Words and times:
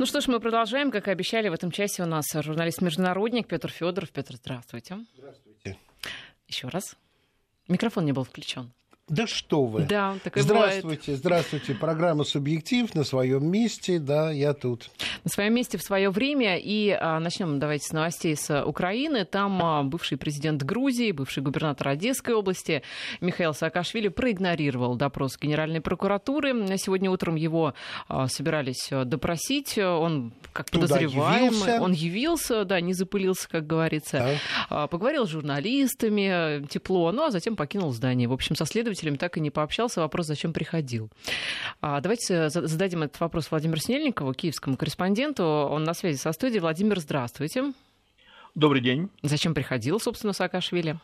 Ну 0.00 0.06
что 0.06 0.22
ж, 0.22 0.28
мы 0.28 0.40
продолжаем. 0.40 0.90
Как 0.90 1.08
и 1.08 1.10
обещали, 1.10 1.50
в 1.50 1.52
этом 1.52 1.70
часе 1.70 2.02
у 2.02 2.06
нас 2.06 2.24
журналист-международник 2.32 3.46
Петр 3.46 3.70
Федоров. 3.70 4.10
Петр, 4.10 4.36
здравствуйте. 4.36 4.96
Здравствуйте. 5.14 5.76
Еще 6.48 6.68
раз. 6.68 6.96
Микрофон 7.68 8.06
не 8.06 8.12
был 8.12 8.24
включен. 8.24 8.72
Да 9.10 9.26
что 9.26 9.64
вы. 9.64 9.82
Да, 9.82 10.16
так 10.22 10.36
и 10.36 10.40
Здравствуйте, 10.40 11.02
бывает. 11.06 11.18
здравствуйте. 11.18 11.74
Программа 11.74 12.22
«Субъектив» 12.22 12.94
на 12.94 13.02
своем 13.02 13.44
месте. 13.50 13.98
Да, 13.98 14.30
я 14.30 14.54
тут. 14.54 14.88
На 15.24 15.30
своем 15.30 15.52
месте 15.52 15.78
в 15.78 15.82
свое 15.82 16.10
время. 16.10 16.58
И 16.58 16.90
а, 16.90 17.18
начнем 17.18 17.58
давайте 17.58 17.88
с 17.88 17.92
новостей 17.92 18.36
с 18.36 18.62
Украины. 18.64 19.24
Там 19.24 19.60
а, 19.64 19.82
бывший 19.82 20.16
президент 20.16 20.62
Грузии, 20.62 21.10
бывший 21.10 21.42
губернатор 21.42 21.88
Одесской 21.88 22.34
области 22.34 22.82
Михаил 23.20 23.52
Саакашвили 23.52 24.06
проигнорировал 24.06 24.94
допрос 24.94 25.36
Генеральной 25.36 25.80
прокуратуры. 25.80 26.76
Сегодня 26.78 27.10
утром 27.10 27.34
его 27.34 27.74
а, 28.06 28.28
собирались 28.28 28.92
а, 28.92 29.04
допросить. 29.04 29.76
Он 29.76 30.32
как 30.52 30.70
Туда 30.70 30.86
подозреваемый. 30.86 31.46
явился. 31.48 31.82
Он 31.82 31.92
явился, 31.92 32.64
да, 32.64 32.80
не 32.80 32.92
запылился, 32.94 33.48
как 33.48 33.66
говорится. 33.66 34.18
Так. 34.18 34.36
А, 34.68 34.86
Поговорил 34.86 35.26
с 35.26 35.30
журналистами, 35.30 36.60
э, 36.62 36.66
тепло, 36.68 37.10
ну 37.10 37.24
а 37.24 37.30
затем 37.32 37.56
покинул 37.56 37.90
здание. 37.92 38.28
В 38.28 38.32
общем, 38.32 38.54
со 38.54 38.64
следователями 39.00 39.16
так 39.16 39.36
и 39.36 39.40
не 39.40 39.50
пообщался. 39.50 40.00
Вопрос, 40.00 40.26
зачем 40.26 40.52
приходил. 40.52 41.10
А, 41.80 42.00
Давайте 42.00 42.48
за- 42.50 42.66
зададим 42.66 43.02
этот 43.02 43.20
вопрос 43.20 43.50
Владимиру 43.50 43.80
Снельникову, 43.80 44.32
киевскому 44.34 44.76
корреспонденту. 44.76 45.44
Он 45.44 45.84
на 45.84 45.94
связи 45.94 46.18
со 46.18 46.32
студией. 46.32 46.60
Владимир, 46.60 47.00
здравствуйте. 47.00 47.72
Добрый 48.54 48.80
день. 48.82 49.08
Зачем 49.22 49.54
приходил, 49.54 50.00
собственно, 50.00 50.32
Саакашвили? 50.32 50.98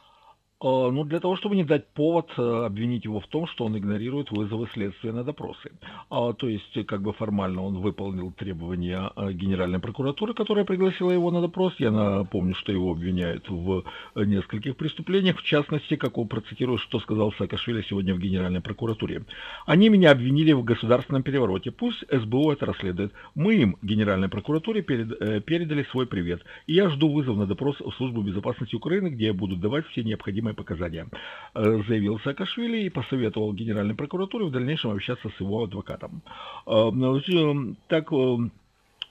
Э, 0.62 0.90
Ну, 0.90 1.04
для 1.04 1.20
того, 1.20 1.36
чтобы 1.36 1.54
не 1.56 1.64
дать 1.64 1.86
повод 1.92 2.30
э, 2.38 2.64
обвинить 2.66 3.04
его 3.04 3.20
в 3.20 3.26
том, 3.26 3.46
что 3.46 3.64
он 3.66 3.76
игнорирует 3.76 4.30
вызовы 4.30 4.66
следствия 4.72 5.12
на 5.12 5.22
допросы. 5.22 5.70
А, 6.08 6.32
То 6.32 6.48
есть, 6.48 6.76
э, 6.76 6.84
как 6.84 7.02
бы 7.02 7.12
формально 7.12 7.62
он 7.62 7.74
выполнил 7.80 8.32
требования 8.32 9.10
э, 9.16 9.32
Генеральной 9.32 9.80
прокуратуры, 9.80 10.32
которая 10.34 10.64
пригласила 10.64 11.10
его 11.10 11.30
на 11.30 11.40
допрос. 11.42 11.74
Я 11.78 11.90
напомню, 11.90 12.54
что 12.54 12.72
его 12.72 12.90
обвиняют 12.92 13.48
в 13.50 13.84
нескольких 14.14 14.76
преступлениях, 14.76 15.36
в 15.38 15.42
частности, 15.42 15.96
как 15.96 16.16
он 16.18 16.28
процитирую, 16.28 16.78
что 16.78 17.00
сказал 17.00 17.32
Саакашвили 17.32 17.82
сегодня 17.82 18.14
в 18.14 18.18
Генеральной 18.18 18.60
прокуратуре. 18.62 19.24
Они 19.66 19.90
меня 19.90 20.10
обвинили 20.12 20.52
в 20.52 20.64
государственном 20.64 21.22
перевороте. 21.22 21.70
Пусть 21.70 22.02
СБУ 22.10 22.52
это 22.52 22.64
расследует. 22.66 23.12
Мы 23.34 23.56
им, 23.56 23.76
Генеральной 23.82 24.28
прокуратуре, 24.28 24.82
перед- 24.82 25.44
передали 25.44 25.82
свой 25.90 26.06
привет. 26.06 26.42
И 26.66 26.72
я 26.74 26.88
жду 26.88 27.12
вызов 27.12 27.36
на 27.36 27.46
допрос 27.46 27.76
в 27.80 27.92
Службу 27.96 28.22
безопасности 28.22 28.74
Украины, 28.76 29.08
где 29.08 29.26
я 29.26 29.34
буду 29.34 29.56
давать 29.56 29.86
все 29.88 30.02
необходимые 30.02 30.45
показания. 30.54 31.08
Э, 31.54 31.82
Заявил 31.88 32.18
Саакашвили 32.20 32.84
и 32.84 32.90
посоветовал 32.90 33.52
Генеральной 33.52 33.94
прокуратуре 33.94 34.46
в 34.46 34.50
дальнейшем 34.50 34.90
общаться 34.92 35.28
с 35.36 35.40
его 35.40 35.64
адвокатом. 35.64 36.22
Э, 36.66 36.90
э, 37.28 37.74
Так, 37.88 38.10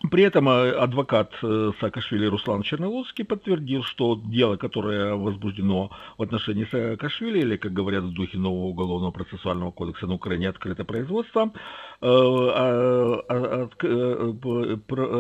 при 0.10 0.24
этом 0.24 0.50
э, 0.50 0.72
адвокат 0.72 1.32
э, 1.42 1.72
Саакашвили 1.80 2.26
Руслан 2.26 2.62
Чернолуцкий 2.64 3.24
подтвердил, 3.24 3.84
что 3.84 4.22
дело, 4.26 4.58
которое 4.58 5.16
возбуждено 5.16 5.92
в 6.18 6.24
отношении 6.24 6.68
Саакашвили, 6.72 7.40
или, 7.40 7.58
как 7.58 7.74
говорят 7.74 8.04
в 8.04 8.14
духе 8.14 8.38
нового 8.38 8.68
уголовного 8.68 9.12
процессуального 9.12 9.72
кодекса 9.72 10.08
на 10.08 10.16
Украине, 10.16 10.50
открыто 10.50 10.84
производство, 10.86 11.52
э, 12.02 12.08
а, 12.08 13.24
а, 13.30 13.70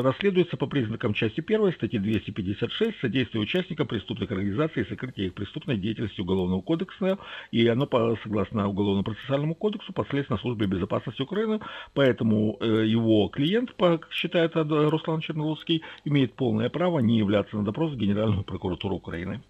расследуется 0.04 0.58
по 0.58 0.68
признакам 0.68 1.14
части 1.14 1.42
1 1.42 1.74
статьи 1.74 2.00
256 2.00 3.00
содействие 3.00 3.42
участникам 3.42 3.88
преступных 3.88 4.32
организаций 4.32 4.84
и 4.84 4.90
сокрытие 4.90 5.28
их 5.28 5.34
преступной 5.34 5.78
деятельности 5.78 6.22
Уголовного 6.22 6.62
кодекса, 6.62 7.18
и 7.52 7.68
оно, 7.68 7.88
согласно 8.24 8.68
Уголовно-процессуальному 8.68 9.56
кодексу, 9.56 9.94
последственно 9.94 10.40
службе 10.40 10.68
безопасности 10.68 11.22
Украины, 11.22 11.60
поэтому 11.94 12.58
его 12.62 13.28
клиент, 13.30 13.74
считает 14.10 14.56
Руслан 14.90 15.22
Чернолуцкий, 15.22 15.84
имеет 16.06 16.34
полное 16.34 16.70
право 16.70 17.00
не 17.00 17.18
являться 17.18 17.58
на 17.58 17.64
допрос 17.64 17.92
в 17.94 17.98
Генеральную 17.98 18.44
прокуратуру 18.44 18.96
Украины. 18.96 19.42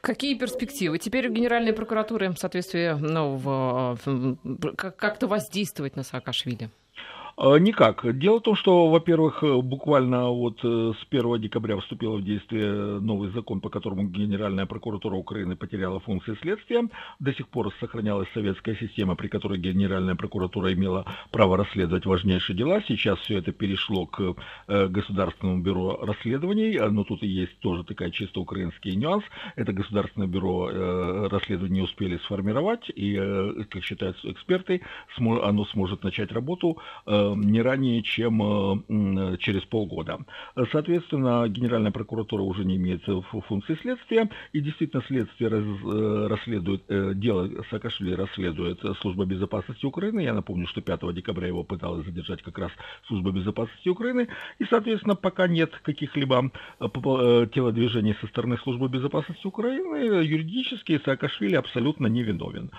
Какие 0.00 0.38
перспективы? 0.38 0.98
Теперь 0.98 1.28
у 1.28 1.32
Генеральной 1.32 1.72
прокуратуры 1.72 2.28
в 2.30 2.36
соответствии 2.38 2.94
э, 4.06 4.74
как- 4.76 4.96
как-то 4.96 5.26
воздействовать 5.26 5.96
на 5.96 6.04
Саакашвили? 6.04 6.70
Э, 7.38 7.58
Никак. 7.58 8.18
Дело 8.18 8.38
в 8.38 8.42
том, 8.42 8.56
что, 8.56 8.88
во-первых, 8.88 9.42
э, 9.42 9.60
буквально 9.60 10.30
вот 10.30 10.58
э, 10.64 10.92
с 10.98 11.06
1 11.10 11.40
декабря 11.40 11.76
вступил 11.76 12.16
в 12.16 12.24
действие 12.24 12.98
новый 13.00 13.30
закон, 13.30 13.60
по 13.60 13.68
которому 13.68 14.04
Генеральная 14.04 14.64
прокуратура 14.64 15.16
Украины 15.16 15.54
потеряла 15.54 16.00
функции 16.00 16.36
следствия. 16.40 16.88
До 17.20 17.34
сих 17.34 17.48
пор 17.48 17.74
сохранялась 17.78 18.28
советская 18.32 18.74
система, 18.76 19.16
при 19.16 19.28
которой 19.28 19.58
Генеральная 19.58 20.14
прокуратура 20.14 20.72
имела 20.72 21.04
право 21.30 21.58
расследовать 21.58 22.06
важнейшие 22.06 22.56
дела. 22.56 22.82
Сейчас 22.88 23.18
все 23.18 23.38
это 23.38 23.52
перешло 23.52 24.06
к 24.06 24.34
э, 24.68 24.88
Государственному 24.88 25.62
бюро 25.62 25.98
расследований, 26.02 26.76
А, 26.78 26.88
но 26.88 27.04
тут 27.04 27.22
и 27.22 27.26
есть 27.26 27.58
тоже 27.58 27.84
такая 27.84 28.10
чисто 28.12 28.40
украинский 28.40 28.96
нюанс. 28.96 29.24
Это 29.56 29.74
Государственное 29.74 30.26
бюро 30.26 30.70
э, 30.70 31.28
расследований 31.28 31.76
не 31.76 31.82
успели 31.82 32.16
сформировать, 32.18 32.88
и, 32.88 33.14
э, 33.18 33.64
как 33.68 33.84
считают 33.84 34.16
эксперты, 34.24 34.80
оно 35.18 35.66
сможет 35.66 36.02
начать 36.02 36.32
работу 36.32 36.78
э, 37.04 37.25
не 37.34 37.62
ранее, 37.62 38.02
чем 38.02 38.42
э, 38.42 39.36
через 39.38 39.62
полгода. 39.62 40.18
Соответственно, 40.72 41.48
Генеральная 41.48 41.90
прокуратура 41.92 42.42
уже 42.42 42.64
не 42.64 42.76
имеет 42.76 43.02
фу- 43.04 43.40
функции 43.48 43.76
следствия, 43.80 44.28
и 44.52 44.60
действительно 44.60 45.02
следствие 45.06 45.48
раз- 45.50 45.64
э, 45.84 46.26
расследует, 46.28 46.82
э, 46.88 47.12
дело 47.14 47.48
Саакашвили 47.70 48.12
расследует 48.12 48.80
Служба 49.00 49.24
безопасности 49.24 49.86
Украины. 49.86 50.20
Я 50.20 50.34
напомню, 50.34 50.66
что 50.66 50.80
5 50.80 51.12
декабря 51.12 51.48
его 51.48 51.64
пыталась 51.64 52.04
задержать 52.04 52.42
как 52.42 52.58
раз 52.58 52.70
Служба 53.06 53.30
безопасности 53.30 53.88
Украины, 53.88 54.28
и, 54.58 54.64
соответственно, 54.64 55.14
пока 55.14 55.48
нет 55.48 55.72
каких-либо 55.82 56.50
телодвижений 57.54 58.14
со 58.20 58.26
стороны 58.26 58.58
Службы 58.58 58.88
безопасности 58.88 59.46
Украины, 59.46 60.22
юридически 60.22 61.00
Саакашвили 61.04 61.54
абсолютно 61.56 62.06
невиновен. 62.06 62.70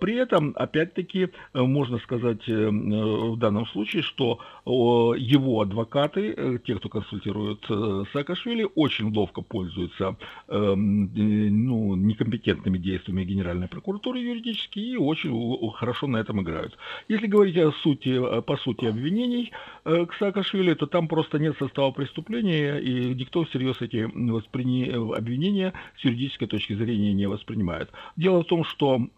При 0.00 0.14
этом, 0.14 0.52
опять-таки, 0.56 1.28
можно 1.54 1.98
сказать 1.98 2.46
в 2.46 3.36
данном 3.36 3.66
случае, 3.66 3.91
что 4.00 4.38
о, 4.64 5.14
его 5.14 5.60
адвокаты, 5.60 6.34
э, 6.36 6.58
те, 6.64 6.76
кто 6.76 6.88
консультирует 6.88 7.64
э, 7.68 8.04
Саакашвили, 8.12 8.66
очень 8.74 9.12
ловко 9.14 9.42
пользуются 9.42 10.16
э, 10.48 10.56
м, 10.56 11.06
э, 11.06 11.50
ну, 11.50 11.94
некомпетентными 11.96 12.78
действиями 12.78 13.24
Генеральной 13.24 13.68
прокуратуры 13.68 14.20
юридически 14.20 14.78
и 14.78 14.96
очень 14.96 15.32
хорошо 15.74 16.06
на 16.06 16.16
этом 16.18 16.40
играют. 16.40 16.76
Если 17.08 17.26
говорить 17.26 17.56
о 17.58 17.72
сути, 17.72 18.40
по 18.42 18.56
сути 18.56 18.86
обвинений 18.86 19.52
к 19.84 20.08
Саакашвили, 20.18 20.74
то 20.74 20.86
там 20.86 21.08
просто 21.08 21.38
нет 21.38 21.56
состава 21.58 21.90
преступления, 21.90 22.78
и 22.78 23.14
никто 23.14 23.44
всерьез 23.44 23.80
эти 23.80 23.96
э, 23.96 25.16
обвинения 25.16 25.72
с 25.98 26.04
юридической 26.04 26.46
точки 26.46 26.74
зрения 26.74 27.12
не 27.12 27.26
воспринимает. 27.26 27.90
Дело 28.16 28.42
в 28.42 28.46
том, 28.46 28.64
что 28.64 29.08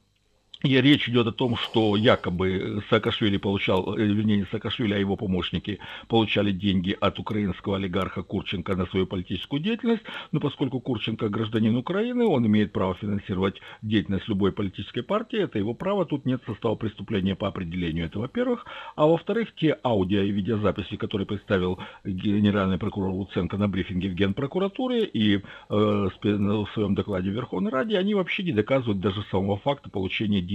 и 0.65 0.81
речь 0.81 1.09
идет 1.09 1.27
о 1.27 1.33
том, 1.33 1.57
что 1.57 1.95
якобы 1.95 2.83
Саакашвили 2.89 3.37
получал, 3.37 3.97
э, 3.99 4.03
вернее, 4.03 4.39
не 4.39 4.47
Саакашвили, 4.51 4.95
а 4.95 4.99
его 4.99 5.15
помощники 5.15 5.79
получали 6.09 6.53
деньги 6.53 6.97
от 6.99 7.19
украинского 7.19 7.77
олигарха 7.77 8.23
Курченко 8.23 8.75
на 8.75 8.87
свою 8.87 9.07
политическую 9.07 9.61
деятельность, 9.61 10.03
но 10.33 10.41
поскольку 10.41 10.81
Курченко 10.81 11.29
гражданин 11.29 11.77
Украины, 11.77 12.25
он 12.25 12.47
имеет 12.47 12.73
право 12.73 12.95
финансировать 12.95 13.61
деятельность 13.83 14.27
любой 14.27 14.53
политической 14.53 15.03
партии, 15.03 15.39
это 15.39 15.59
его 15.59 15.75
право, 15.75 16.07
тут 16.07 16.25
нет 16.25 16.41
состава 16.47 16.77
преступления 16.77 17.35
по 17.35 17.47
определению, 17.47 18.07
это 18.07 18.19
во-первых. 18.19 18.65
А 18.97 19.07
во-вторых, 19.07 19.55
те 19.55 19.79
аудио 19.85 20.23
и 20.23 20.31
видеозаписи, 20.31 20.97
которые 20.97 21.27
представил 21.27 21.79
генеральный 22.05 22.79
прокурор 22.79 23.11
Луценко 23.11 23.59
на 23.59 23.69
брифинге 23.69 24.09
в 24.09 24.15
Генпрокуратуре 24.15 25.05
и 25.05 25.37
э, 25.37 25.41
в 25.69 26.69
своем 26.73 26.95
докладе 26.95 27.29
в 27.29 27.35
Верховной 27.35 27.71
Раде, 27.71 27.99
они 27.99 28.15
вообще 28.15 28.43
не 28.45 28.53
доказывают 28.53 29.01
даже 29.01 29.23
самого 29.31 29.59
факта 29.59 29.91
получения 29.91 30.41
денег 30.41 30.54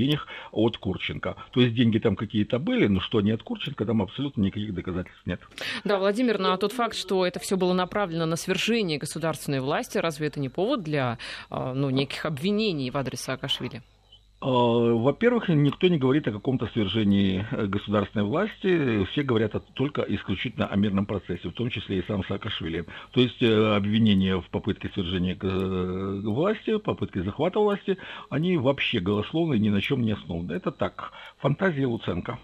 от 0.52 0.78
Курченко. 0.78 1.36
То 1.52 1.62
есть 1.62 1.76
деньги 1.76 2.00
там 2.00 2.16
какие-то 2.16 2.60
были, 2.60 2.88
но 2.88 3.00
что 3.00 3.20
они 3.20 3.32
от 3.32 3.44
Курченко, 3.44 3.86
там 3.86 4.02
абсолютно 4.02 4.42
никаких 4.42 4.74
доказательств 4.74 5.26
нет. 5.26 5.40
Да, 5.84 5.98
Владимир, 5.98 6.40
ну 6.40 6.52
а 6.52 6.58
тот 6.58 6.72
факт, 6.72 6.96
что 6.96 7.26
это 7.26 7.40
все 7.40 7.58
было 7.58 7.74
направлено 7.74 8.26
на 8.26 8.36
свержение 8.36 8.98
государственной 8.98 9.60
власти, 9.60 9.98
разве 9.98 10.28
это 10.28 10.40
не 10.40 10.50
повод 10.50 10.84
для 10.84 11.18
а, 11.50 11.74
ну, 11.74 11.90
неких 11.90 12.26
обвинений 12.26 12.92
в 12.92 12.98
адрес 12.98 13.22
Саакашвили? 13.22 13.82
Э, 14.42 14.46
Во-первых, 14.46 15.50
никто 15.50 15.88
не 15.88 15.98
говорит 15.98 16.28
о 16.28 16.32
каком-то 16.32 16.68
свержении 16.68 17.46
э, 17.52 17.66
государственной 17.68 18.24
власти, 18.26 19.04
все 19.12 19.24
говорят 19.24 19.54
только 19.74 20.02
исключительно 20.02 20.68
о 20.68 20.76
мирном 20.78 21.06
процессе, 21.06 21.50
в 21.50 21.54
том 21.54 21.70
числе 21.70 22.00
и 22.00 22.06
сам 22.06 22.24
Саакашвили. 22.24 22.86
То 23.12 23.22
есть 23.22 23.42
э, 23.42 23.76
обвинения 23.76 24.40
в 24.40 24.50
попытке 24.50 24.90
свержения 24.94 25.38
э, 25.42 26.22
власти, 26.24 26.78
попытке 26.78 27.24
захвата 27.24 27.60
власти, 27.60 27.98
они 28.30 28.58
вообще 28.58 29.00
голословны 29.02 29.56
и 29.56 29.60
ни 29.60 29.70
на 29.70 29.82
чем 29.82 30.02
не 30.02 30.14
основаны. 30.14 30.54
Это 30.54 30.72
так, 30.72 31.12
фантазия 31.40 31.86
Луценко. 31.86 32.40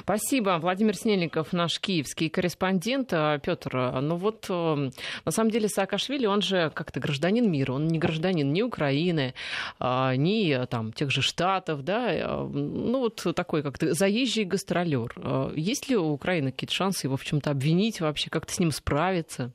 Спасибо. 0.00 0.58
Владимир 0.60 0.96
Снельников, 0.96 1.52
наш 1.52 1.80
киевский 1.80 2.28
корреспондент. 2.28 3.12
А, 3.12 3.38
Петр, 3.38 3.76
а, 3.76 4.00
ну 4.00 4.16
вот 4.16 4.46
э, 4.48 4.90
на 5.24 5.30
самом 5.30 5.50
деле 5.50 5.68
Саакашвили, 5.68 6.26
он 6.26 6.42
же 6.42 6.70
как-то 6.74 7.00
гражданин 7.00 7.50
мира, 7.50 7.72
он 7.72 7.88
не 7.88 7.98
гражданин 7.98 8.52
ни 8.52 8.62
Украины, 8.62 9.34
а, 9.78 10.14
ни 10.16 10.66
там 10.66 10.92
тех 10.92 11.10
же 11.10 11.22
Штатов, 11.22 11.82
да, 11.82 12.46
ну 12.52 12.98
вот 13.00 13.26
такой 13.34 13.62
как-то 13.62 13.94
заезжий 13.94 14.44
гастролер. 14.44 15.12
Есть 15.54 15.88
ли 15.88 15.96
у 15.96 16.10
Украины 16.12 16.50
какие-то 16.50 16.74
шансы 16.74 17.06
его 17.06 17.16
в 17.16 17.24
чем-то 17.24 17.50
обвинить 17.50 18.00
вообще, 18.00 18.30
как-то 18.30 18.52
с 18.52 18.58
ним 18.58 18.72
справиться? 18.72 19.52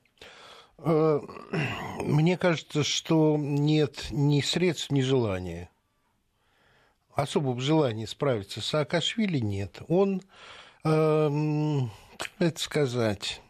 Э, 0.77 1.19
мне 1.99 2.37
кажется, 2.37 2.83
что 2.83 3.37
нет 3.37 4.07
ни 4.11 4.41
средств, 4.41 4.91
ни 4.91 5.01
желания 5.01 5.69
особого 7.15 7.59
желания 7.59 8.07
справиться 8.07 8.61
с 8.61 8.65
Саакашвили 8.67 9.39
нет. 9.39 9.81
Он, 9.87 10.21
э, 10.83 11.79
как 12.17 12.31
это 12.39 12.59
сказать, 12.59 13.41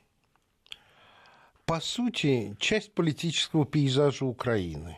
по 1.65 1.79
сути, 1.79 2.55
часть 2.59 2.93
политического 2.93 3.65
пейзажа 3.65 4.25
Украины. 4.25 4.97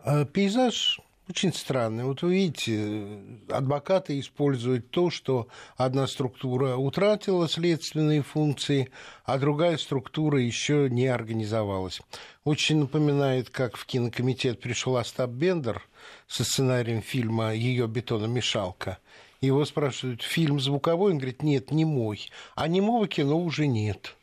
Э, 0.00 0.24
пейзаж 0.24 1.00
очень 1.28 1.52
странный. 1.52 2.04
Вот 2.04 2.22
вы 2.22 2.34
видите, 2.34 3.18
адвокаты 3.48 4.18
используют 4.20 4.90
то, 4.90 5.10
что 5.10 5.48
одна 5.76 6.06
структура 6.06 6.76
утратила 6.76 7.48
следственные 7.48 8.22
функции, 8.22 8.90
а 9.24 9.38
другая 9.38 9.78
структура 9.78 10.40
еще 10.40 10.88
не 10.90 11.06
организовалась. 11.06 12.02
Очень 12.44 12.80
напоминает, 12.80 13.48
как 13.48 13.76
в 13.76 13.86
кинокомитет 13.86 14.60
пришел 14.60 14.96
Остап 14.96 15.30
Бендер 15.30 15.82
со 16.26 16.44
сценарием 16.44 17.00
фильма 17.00 17.54
«Ее 17.54 17.86
бетономешалка». 17.86 18.98
Его 19.40 19.64
спрашивают, 19.64 20.22
фильм 20.22 20.58
звуковой? 20.58 21.12
Он 21.12 21.18
говорит, 21.18 21.42
нет, 21.42 21.70
не 21.70 21.84
мой. 21.84 22.30
А 22.54 22.66
немого 22.66 23.06
кино 23.06 23.38
уже 23.38 23.66
нет. 23.66 24.16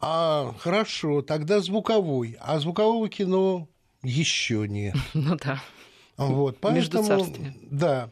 А, 0.00 0.54
хорошо, 0.58 1.22
тогда 1.22 1.60
звуковой. 1.60 2.36
А 2.40 2.58
звукового 2.58 3.08
кино 3.08 3.68
еще 4.02 4.66
нет. 4.68 4.94
Ну 5.14 5.36
да. 5.36 5.60
Вот, 6.16 6.58
поэтому, 6.60 7.26
да. 7.70 8.10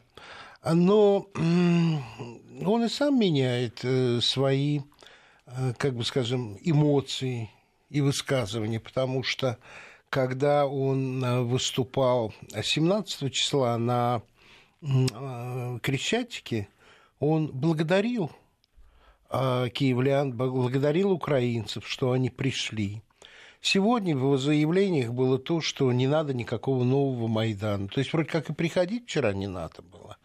Но 0.63 1.27
он 1.35 2.85
и 2.85 2.89
сам 2.89 3.19
меняет 3.19 3.83
э, 3.83 4.19
свои, 4.21 4.81
э, 5.45 5.73
как 5.77 5.93
бы 5.95 6.05
скажем, 6.05 6.57
эмоции 6.61 7.49
и 7.89 8.01
высказывания, 8.01 8.79
потому 8.79 9.23
что 9.23 9.57
когда 10.09 10.65
он 10.65 11.23
э, 11.23 11.41
выступал 11.41 12.33
17 12.61 13.33
числа 13.33 13.77
на 13.77 14.21
Крещатике, 15.81 16.67
он 17.19 17.47
благодарил 17.47 18.31
киевлян, 19.29 20.33
благодарил 20.33 21.11
украинцев, 21.11 21.87
что 21.87 22.11
они 22.11 22.29
пришли. 22.29 23.01
Сегодня 23.65 24.13
в 24.13 24.19
его 24.19 24.37
заявлениях 24.37 25.13
было 25.13 25.39
то, 25.39 25.61
что 25.61 25.89
не 25.93 26.05
надо 26.05 26.33
никакого 26.33 26.83
нового 26.83 27.27
Майдана. 27.27 27.87
То 27.87 27.99
есть 28.01 28.11
вроде 28.11 28.29
как 28.29 28.49
и 28.49 28.53
приходить 28.53 29.05
вчера 29.05 29.31
не 29.31 29.47
надо 29.47 29.81
было. 29.81 30.17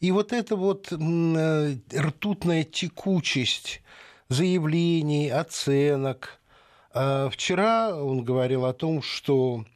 И 0.00 0.10
вот 0.12 0.32
эта 0.32 0.56
вот 0.56 0.90
э, 0.90 1.76
ртутная 1.94 2.64
текучесть 2.64 3.82
заявлений, 4.30 5.28
оценок. 5.28 6.40
А 6.94 7.28
вчера 7.28 7.94
он 7.94 8.24
говорил 8.24 8.64
о 8.64 8.72
том, 8.72 9.02
что 9.02 9.66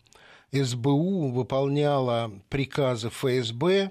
СБУ 0.51 1.29
выполняла 1.29 2.33
приказы 2.49 3.11
ФСБ, 3.11 3.91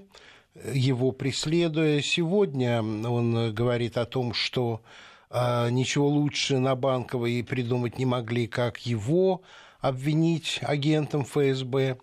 его 0.74 1.12
преследуя. 1.12 2.02
Сегодня 2.02 2.82
он 2.82 3.54
говорит 3.54 3.96
о 3.96 4.06
том, 4.06 4.34
что 4.34 4.82
ничего 5.30 6.08
лучше 6.08 6.58
на 6.58 6.74
Банковой 6.74 7.44
придумать 7.44 7.98
не 7.98 8.06
могли, 8.06 8.46
как 8.46 8.84
его 8.84 9.42
обвинить 9.80 10.58
агентом 10.62 11.24
ФСБ. 11.24 11.98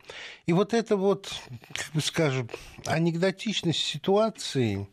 И 0.46 0.54
вот 0.54 0.74
эта 0.74 0.98
вот, 0.98 1.30
как 1.74 1.92
бы 1.94 2.02
скажем, 2.02 2.50
анекдотичность 2.86 3.84
ситуации, 3.84 4.88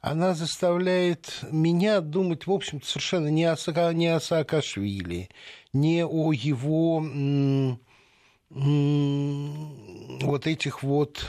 она 0.00 0.34
заставляет 0.34 1.40
меня 1.50 2.00
думать, 2.00 2.46
в 2.46 2.52
общем-то, 2.52 2.86
совершенно 2.86 3.28
не 3.28 3.44
о, 3.44 3.56
не 3.92 4.08
о 4.08 4.20
Саакашвили, 4.20 5.30
не 5.72 6.04
о 6.04 6.32
его 6.32 7.00
вот 8.50 10.46
этих 10.46 10.82
вот 10.82 11.24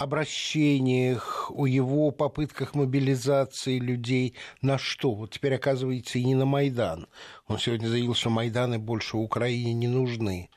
обращениях, 0.00 1.50
о 1.54 1.66
его 1.66 2.10
попытках 2.10 2.74
мобилизации 2.74 3.78
людей 3.78 4.34
на 4.62 4.78
что? 4.78 5.12
Вот 5.12 5.32
теперь, 5.32 5.54
оказывается, 5.54 6.18
и 6.18 6.24
не 6.24 6.34
на 6.34 6.46
Майдан. 6.46 7.06
Он 7.46 7.58
сегодня 7.58 7.86
заявил, 7.86 8.14
что 8.14 8.30
Майданы 8.30 8.78
больше 8.78 9.18
Украине 9.18 9.74
не 9.74 9.88
нужны. 9.88 10.48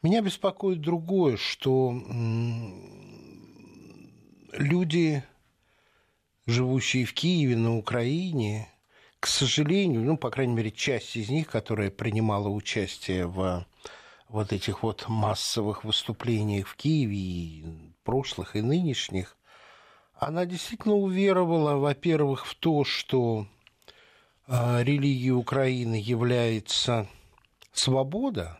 Меня 0.00 0.20
беспокоит 0.20 0.80
другое, 0.80 1.36
что 1.36 1.92
люди, 4.52 5.24
живущие 6.46 7.04
в 7.04 7.14
Киеве, 7.14 7.56
на 7.56 7.76
Украине, 7.76 8.68
к 9.18 9.26
сожалению, 9.26 10.02
ну, 10.02 10.16
по 10.16 10.30
крайней 10.30 10.54
мере, 10.54 10.70
часть 10.70 11.16
из 11.16 11.28
них, 11.28 11.48
которая 11.48 11.90
принимала 11.90 12.48
участие 12.48 13.26
в 13.26 13.66
вот 14.28 14.52
этих 14.52 14.84
вот 14.84 15.08
массовых 15.08 15.82
выступлениях 15.82 16.68
в 16.68 16.76
Киеве 16.76 17.16
и 17.16 17.64
прошлых 18.08 18.56
и 18.56 18.62
нынешних, 18.62 19.36
она 20.14 20.46
действительно 20.46 20.94
уверовала, 20.94 21.74
во-первых, 21.74 22.46
в 22.46 22.54
то, 22.54 22.82
что 22.82 23.46
э, 24.46 24.82
религией 24.82 25.32
Украины 25.32 25.96
является 25.96 27.06
свобода, 27.70 28.58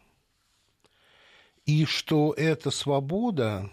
и 1.65 1.87
что 1.87 2.35
эта 2.35 2.71
свобода 2.71 3.71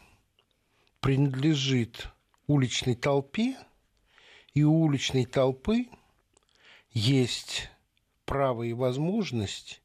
принадлежит 1.01 2.07
уличной 2.47 2.95
толпе, 2.95 3.57
и 4.53 4.63
у 4.63 4.79
уличной 4.79 5.25
толпы 5.25 5.89
есть 6.91 7.69
право 8.23 8.63
и 8.63 8.71
возможность 8.71 9.81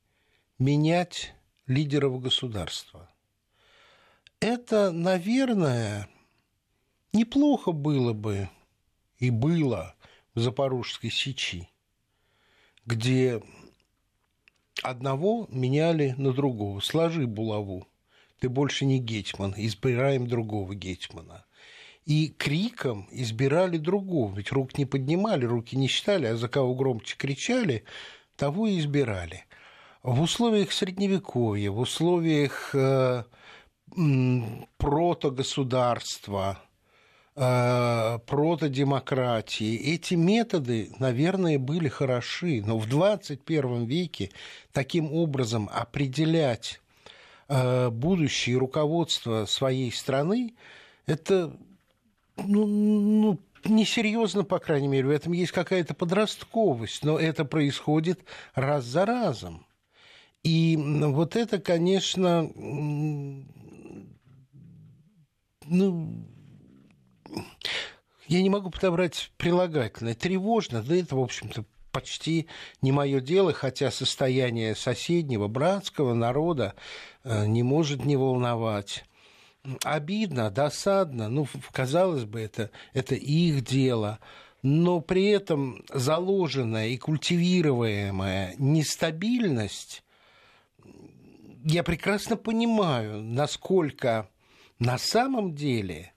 менять 0.56 1.34
лидеров 1.66 2.22
государства. 2.22 3.09
Это, 4.40 4.90
наверное, 4.90 6.08
неплохо 7.12 7.72
было 7.72 8.14
бы 8.14 8.48
и 9.18 9.28
было 9.28 9.94
в 10.34 10.40
Запорожской 10.40 11.10
Сечи, 11.10 11.68
где 12.86 13.42
одного 14.82 15.46
меняли 15.50 16.14
на 16.16 16.32
другого. 16.32 16.80
Сложи 16.80 17.26
булаву, 17.26 17.86
ты 18.38 18.48
больше 18.48 18.86
не 18.86 18.98
гетьман, 18.98 19.52
избираем 19.58 20.26
другого 20.26 20.74
гетьмана. 20.74 21.44
И 22.06 22.28
криком 22.28 23.08
избирали 23.10 23.76
другого, 23.76 24.34
ведь 24.34 24.52
рук 24.52 24.78
не 24.78 24.86
поднимали, 24.86 25.44
руки 25.44 25.76
не 25.76 25.86
считали, 25.86 26.24
а 26.24 26.36
за 26.36 26.48
кого 26.48 26.74
громче 26.74 27.14
кричали, 27.18 27.84
того 28.36 28.66
и 28.68 28.78
избирали– 28.78 29.44
в 30.02 30.22
условиях 30.22 30.72
средневековья, 30.72 31.70
в 31.70 31.78
условиях 31.78 32.70
э, 32.74 33.24
протогосударства, 34.78 36.60
э, 37.36 38.18
протодемократии, 38.26 39.76
эти 39.76 40.14
методы, 40.14 40.90
наверное, 40.98 41.58
были 41.58 41.88
хороши, 41.88 42.62
но 42.64 42.78
в 42.78 42.88
21 42.88 43.84
веке 43.86 44.30
таким 44.72 45.12
образом 45.12 45.68
определять 45.72 46.80
э, 47.48 47.90
будущее 47.90 48.58
руководство 48.58 49.44
своей 49.46 49.92
страны, 49.92 50.54
это 51.06 51.52
ну, 52.36 52.66
ну, 52.66 53.38
несерьезно, 53.64 54.44
по 54.44 54.58
крайней 54.58 54.88
мере, 54.88 55.08
в 55.08 55.10
этом 55.10 55.32
есть 55.32 55.52
какая-то 55.52 55.94
подростковость, 55.94 57.04
но 57.04 57.18
это 57.18 57.44
происходит 57.44 58.20
раз 58.54 58.84
за 58.84 59.04
разом. 59.04 59.66
И 60.42 60.76
вот 60.78 61.36
это, 61.36 61.58
конечно, 61.58 62.50
ну, 65.70 66.26
я 68.26 68.42
не 68.42 68.50
могу 68.50 68.70
подобрать 68.70 69.30
прилагательное. 69.36 70.14
Тревожно, 70.14 70.82
да 70.82 70.96
это, 70.96 71.16
в 71.16 71.20
общем-то, 71.20 71.64
почти 71.92 72.46
не 72.82 72.92
мое 72.92 73.20
дело, 73.20 73.52
хотя 73.52 73.90
состояние 73.90 74.74
соседнего 74.74 75.48
братского 75.48 76.14
народа 76.14 76.74
э, 77.24 77.46
не 77.46 77.62
может 77.62 78.04
не 78.04 78.16
волновать. 78.16 79.04
Обидно, 79.84 80.50
досадно, 80.50 81.28
ну, 81.28 81.46
казалось 81.72 82.24
бы, 82.24 82.40
это, 82.40 82.70
это 82.92 83.14
их 83.14 83.62
дело, 83.62 84.18
но 84.62 85.00
при 85.00 85.26
этом 85.26 85.84
заложенная 85.92 86.88
и 86.88 86.96
культивируемая 86.96 88.54
нестабильность 88.58 90.02
я 91.64 91.82
прекрасно 91.82 92.36
понимаю, 92.36 93.22
насколько 93.22 94.28
на 94.80 94.98
самом 94.98 95.54
деле 95.54 96.12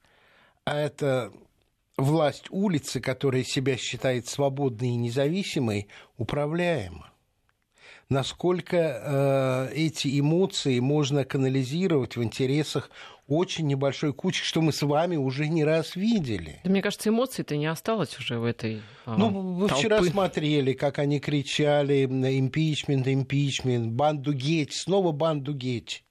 это 0.66 1.32
власть 1.98 2.46
улицы, 2.50 3.00
которая 3.00 3.44
себя 3.44 3.78
считает 3.78 4.28
свободной 4.28 4.90
и 4.90 4.96
независимой, 4.96 5.88
управляема. 6.18 7.12
Насколько 8.10 9.70
э, 9.72 9.74
эти 9.76 10.20
эмоции 10.20 10.80
можно 10.80 11.24
канализировать 11.26 12.16
в 12.16 12.24
интересах 12.24 12.90
очень 13.28 13.68
небольшой 13.68 14.14
кучки, 14.14 14.46
что 14.46 14.62
мы 14.62 14.72
с 14.74 14.82
вами 14.82 15.16
уже 15.16 15.48
не 15.48 15.64
раз 15.64 15.96
видели. 15.96 16.60
Да, 16.64 16.70
мне 16.70 16.82
кажется, 16.82 17.10
эмоций-то 17.10 17.56
не 17.56 17.66
осталось 17.66 18.18
уже 18.20 18.40
в 18.40 18.44
этой 18.44 18.82
а, 19.06 19.16
Ну, 19.18 19.30
вы 19.30 19.68
толпы. 19.68 19.82
вчера 19.82 20.04
смотрели, 20.04 20.74
как 20.74 21.00
они 21.00 21.20
кричали 21.20 22.06
импичмент, 22.06 23.08
импичмент, 23.08 23.94
банду 23.94 24.34
геть, 24.34 24.74
снова 24.74 25.12
банду 25.12 25.54
геть, 25.54 26.04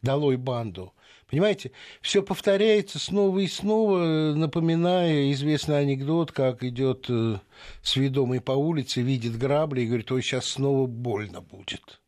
долой 0.00 0.36
банду. 0.36 0.94
Понимаете, 1.32 1.72
все 2.02 2.22
повторяется 2.22 2.98
снова 2.98 3.38
и 3.38 3.46
снова, 3.46 4.34
напоминая 4.34 5.32
известный 5.32 5.78
анекдот, 5.78 6.30
как 6.30 6.62
идет 6.62 7.06
э, 7.08 7.38
сведомый 7.82 8.42
по 8.42 8.52
улице, 8.52 9.00
видит 9.00 9.38
грабли 9.38 9.80
и 9.80 9.86
говорит, 9.86 10.12
ой, 10.12 10.20
сейчас 10.20 10.44
снова 10.44 10.86
больно 10.86 11.40
будет. 11.40 12.02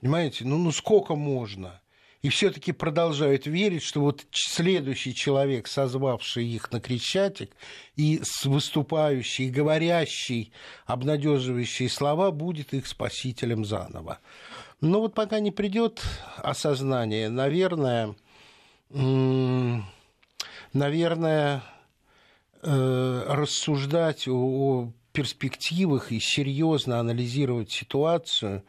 Понимаете, 0.00 0.44
ну, 0.44 0.56
ну 0.56 0.70
сколько 0.70 1.16
можно? 1.16 1.80
И 2.22 2.28
все-таки 2.28 2.70
продолжают 2.70 3.46
верить, 3.46 3.82
что 3.82 4.02
вот 4.02 4.24
следующий 4.30 5.16
человек, 5.16 5.66
созвавший 5.66 6.46
их 6.46 6.70
на 6.70 6.80
Крещатик, 6.80 7.50
и 7.96 8.22
выступающий, 8.44 9.50
говорящий 9.50 10.52
обнадеживающие 10.86 11.88
слова, 11.88 12.30
будет 12.30 12.72
их 12.72 12.86
спасителем 12.86 13.64
заново. 13.64 14.20
Но 14.80 15.00
вот 15.00 15.14
пока 15.14 15.40
не 15.40 15.50
придет 15.50 16.04
осознание, 16.36 17.30
наверное, 17.30 18.14
наверное, 20.72 21.62
э, 22.62 23.24
рассуждать 23.28 24.26
о 24.28 24.90
перспективах 25.12 26.12
и 26.12 26.20
серьезно 26.20 27.00
анализировать 27.00 27.70
ситуацию, 27.70 28.62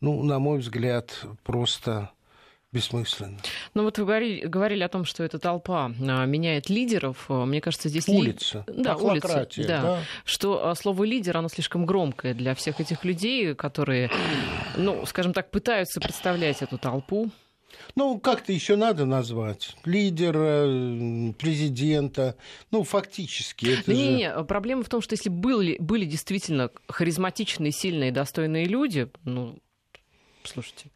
ну, 0.00 0.22
на 0.22 0.38
мой 0.38 0.58
взгляд, 0.58 1.24
просто 1.44 2.10
бессмысленно. 2.74 3.38
Ну 3.72 3.84
вот 3.84 3.98
вы 3.98 4.04
говорили, 4.04 4.46
говорили 4.46 4.82
о 4.82 4.88
том, 4.88 5.04
что 5.04 5.22
эта 5.22 5.38
толпа 5.38 5.86
а, 5.86 6.26
меняет 6.26 6.68
лидеров. 6.68 7.26
А, 7.28 7.46
мне 7.46 7.60
кажется, 7.60 7.88
здесь... 7.88 8.08
Улица. 8.08 8.64
Ли... 8.66 8.82
Да, 8.82 8.96
улица. 8.96 9.46
Да. 9.58 9.64
да. 9.82 10.00
Что 10.24 10.68
а, 10.68 10.74
слово 10.74 11.04
лидер, 11.04 11.36
оно 11.36 11.48
слишком 11.48 11.86
громкое 11.86 12.34
для 12.34 12.54
всех 12.54 12.80
этих 12.80 13.04
людей, 13.04 13.54
которые, 13.54 14.10
ну, 14.76 15.06
скажем 15.06 15.32
так, 15.32 15.50
пытаются 15.50 16.00
представлять 16.00 16.62
эту 16.62 16.76
толпу. 16.76 17.30
Ну, 17.94 18.18
как-то 18.18 18.52
еще 18.52 18.76
надо 18.76 19.04
назвать. 19.04 19.76
Лидера, 19.84 21.32
президента. 21.38 22.36
Ну, 22.70 22.84
фактически. 22.84 23.66
Это 23.66 23.92
не, 23.92 24.04
же... 24.04 24.08
не, 24.10 24.16
не, 24.16 24.44
проблема 24.44 24.82
в 24.82 24.88
том, 24.88 25.00
что 25.00 25.14
если 25.14 25.28
были, 25.28 25.76
были 25.78 26.04
действительно 26.04 26.70
харизматичные, 26.88 27.72
сильные, 27.72 28.12
достойные 28.12 28.66
люди, 28.66 29.08
ну, 29.24 29.58
слушайте. 30.44 30.86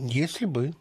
Если 0.00 0.46
бы. 0.46 0.74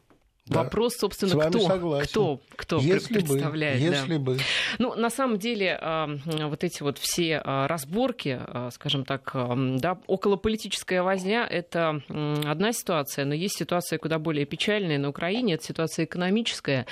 Вопрос, 0.56 0.96
собственно, 0.98 1.50
кто, 1.50 1.60
согласен. 1.60 2.10
кто, 2.10 2.40
кто 2.56 2.80
если 2.80 3.14
представляет. 3.16 3.80
Бы, 3.80 3.86
если 3.86 4.18
да. 4.18 4.20
бы. 4.20 4.38
Ну, 4.80 4.96
на 4.96 5.10
самом 5.10 5.38
деле, 5.38 5.80
вот 6.26 6.64
эти 6.64 6.84
вот 6.84 6.98
все 6.98 7.42
а, 7.44 7.68
разборки, 7.68 8.40
а, 8.40 8.70
скажем 8.72 9.06
так, 9.06 9.32
да, 9.34 9.98
околополитическая 10.08 11.04
возня– 11.04 11.48
это 11.50 12.02
одна 12.46 12.74
ситуация, 12.74 13.26
но 13.26 13.34
есть 13.34 13.58
ситуация 13.58 14.00
куда 14.00 14.20
более 14.20 14.46
печальная 14.46 14.98
на 14.98 15.10
Украине, 15.10 15.56
это 15.56 15.64
ситуация 15.64 16.06
экономическая, 16.06 16.86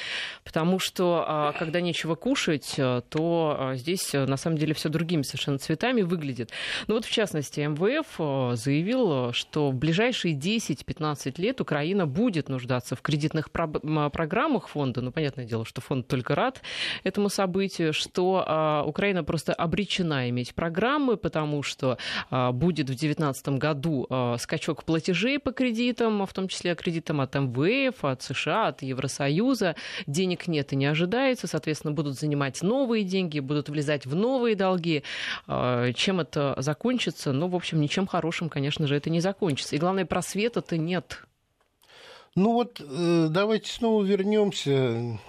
потому 0.44 0.80
что, 0.80 1.24
а, 1.28 1.54
когда 1.54 1.82
нечего 1.82 2.16
кушать, 2.16 2.76
то 3.10 3.72
здесь, 3.76 4.14
на 4.14 4.38
самом 4.38 4.58
деле, 4.58 4.74
все 4.74 4.90
другими 4.90 5.24
совершенно 5.24 5.58
цветами 5.58 6.02
выглядит. 6.02 6.52
Ну 6.88 6.96
вот, 6.96 7.06
в 7.06 7.12
частности, 7.12 7.60
МВФ 7.62 8.58
заявил, 8.58 9.34
что 9.34 9.72
в 9.72 9.76
ближайшие 9.76 10.36
10-15 10.36 11.40
лет 11.42 11.62
Украина 11.62 12.08
будет 12.08 12.50
нуждаться 12.50 12.96
в 12.96 13.02
кредитных 13.02 13.49
разных 13.54 14.12
программах 14.12 14.68
фонда, 14.68 15.02
ну, 15.02 15.12
понятное 15.12 15.46
дело, 15.46 15.66
что 15.66 15.82
фонд 15.82 16.08
только 16.08 16.36
рад 16.36 16.62
этому 17.04 17.30
событию, 17.30 17.94
что 17.94 18.44
а, 18.46 18.84
Украина 18.84 19.24
просто 19.24 19.54
обречена 19.54 20.30
иметь 20.30 20.54
программы, 20.56 21.18
потому 21.18 21.64
что 21.64 21.98
а, 22.30 22.52
будет 22.52 22.86
в 22.86 22.96
2019 22.96 23.50
году 23.50 24.08
а, 24.10 24.38
скачок 24.38 24.84
платежей 24.84 25.40
по 25.40 25.52
кредитам, 25.52 26.26
в 26.26 26.34
том 26.34 26.48
числе 26.48 26.76
кредитам 26.76 27.22
от 27.22 27.36
МВФ, 27.36 28.04
от 28.06 28.22
США, 28.22 28.68
от 28.68 28.82
Евросоюза. 28.82 29.76
Денег 30.08 30.48
нет 30.48 30.74
и 30.74 30.76
не 30.76 30.86
ожидается, 30.86 31.48
соответственно, 31.48 31.94
будут 31.94 32.20
занимать 32.20 32.62
новые 32.62 33.04
деньги, 33.04 33.40
будут 33.40 33.70
влезать 33.70 34.06
в 34.06 34.16
новые 34.16 34.56
долги. 34.56 35.04
Чем 35.48 36.20
это 36.20 36.56
закончится? 36.58 37.32
Ну, 37.32 37.48
в 37.48 37.56
общем, 37.56 37.82
ничем 37.82 38.08
хорошим, 38.08 38.50
конечно 38.50 38.88
же, 38.88 38.96
это 38.96 39.10
не 39.10 39.20
закончится. 39.20 39.76
И 39.76 39.80
главное, 39.80 40.06
просвета-то 40.06 40.78
нет. 40.78 41.24
Ну 42.36 42.54
вот 42.54 42.80
э, 42.80 43.28
давайте 43.30 43.72
снова 43.72 44.04
вернемся 44.04 45.20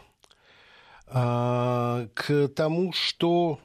а, 1.07 2.07
к 2.15 2.49
тому, 2.49 2.93
что 2.93 3.59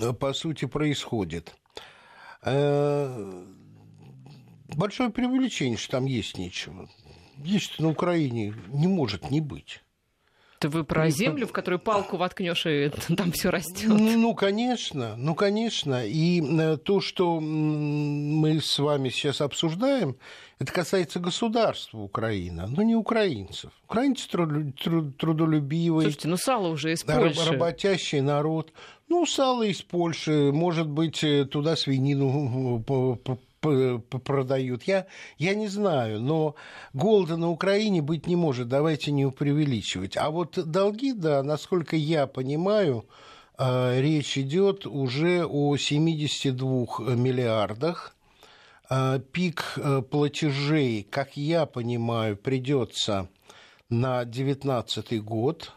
э, 0.00 0.12
по 0.12 0.32
сути 0.32 0.66
происходит. 0.66 1.54
Э, 2.42 3.44
большое 4.68 5.10
преувеличение, 5.10 5.76
что 5.76 5.92
там 5.92 6.04
есть 6.04 6.38
нечего. 6.38 6.88
Есть 7.38 7.80
на 7.80 7.88
Украине 7.88 8.54
не 8.68 8.86
может 8.86 9.30
не 9.30 9.40
быть. 9.40 9.82
Это 10.60 10.68
вы 10.68 10.84
про 10.84 11.04
ну, 11.04 11.10
землю, 11.10 11.46
в 11.46 11.52
которую 11.52 11.78
палку 11.78 12.18
воткнешь, 12.18 12.66
и 12.66 12.92
там 13.16 13.32
все 13.32 13.48
растет. 13.48 13.88
Ну, 13.88 14.18
ну, 14.18 14.34
конечно, 14.34 15.16
ну, 15.16 15.34
конечно. 15.34 16.04
И 16.06 16.42
то, 16.84 17.00
что 17.00 17.40
мы 17.40 18.60
с 18.60 18.78
вами 18.78 19.08
сейчас 19.08 19.40
обсуждаем, 19.40 20.16
это 20.58 20.70
касается 20.70 21.18
государства 21.18 21.96
Украины, 21.96 22.66
но 22.66 22.82
не 22.82 22.94
украинцев. 22.94 23.70
Украинцы 23.86 24.28
трудолюбивые. 24.28 26.02
Слушайте, 26.02 26.28
ну 26.28 26.36
сало 26.36 26.68
уже 26.68 26.92
из 26.92 27.04
Польши. 27.04 27.52
Работящий 27.52 28.20
народ. 28.20 28.74
Ну, 29.08 29.24
сало 29.24 29.62
из 29.62 29.80
Польши, 29.80 30.52
может 30.52 30.88
быть, 30.88 31.24
э, 31.24 31.46
туда 31.46 31.74
свинину 31.74 32.84
продают. 33.60 34.84
Я, 34.84 35.06
я 35.38 35.54
не 35.54 35.68
знаю, 35.68 36.20
но 36.20 36.54
голода 36.92 37.36
на 37.36 37.50
Украине 37.50 38.02
быть 38.02 38.26
не 38.26 38.36
может, 38.36 38.68
давайте 38.68 39.12
не 39.12 39.30
преувеличивать. 39.30 40.16
А 40.16 40.30
вот 40.30 40.58
долги, 40.70 41.12
да, 41.12 41.42
насколько 41.42 41.96
я 41.96 42.26
понимаю, 42.26 43.04
э, 43.58 44.00
речь 44.00 44.38
идет 44.38 44.86
уже 44.86 45.44
о 45.44 45.76
72 45.76 47.14
миллиардах. 47.14 48.16
Э, 48.88 49.20
пик 49.32 49.74
э, 49.76 50.02
платежей, 50.02 51.06
как 51.08 51.36
я 51.36 51.66
понимаю, 51.66 52.36
придется 52.36 53.28
на 53.90 54.24
2019 54.24 55.22
год. 55.22 55.72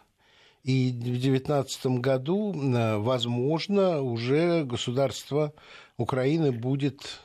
И 0.63 0.91
в 0.91 1.03
2019 1.03 1.85
году, 1.99 2.53
возможно, 2.55 4.01
уже 4.01 4.63
государство 4.63 5.51
Украины 5.97 6.53
будет 6.53 7.19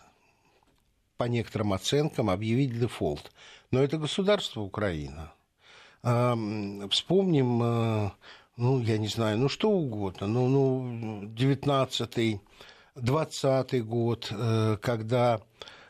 по 1.18 1.25
некоторым 1.25 1.72
оценкам, 1.72 2.30
объявить 2.30 2.78
дефолт. 2.78 3.30
Но 3.70 3.82
это 3.82 3.98
государство 3.98 4.60
Украина. 4.60 5.32
Вспомним, 6.02 7.60
э, 7.62 8.10
ну, 8.56 8.80
я 8.80 8.98
не 8.98 9.08
знаю, 9.08 9.37
ну, 9.37 9.48
что 9.48 9.68
угодно, 9.68 10.28
ну, 10.28 10.46
ну 10.46 11.22
19-й, 11.25 12.40
20 12.94 13.84
год, 13.84 14.28
э, 14.30 14.76
когда 14.80 15.40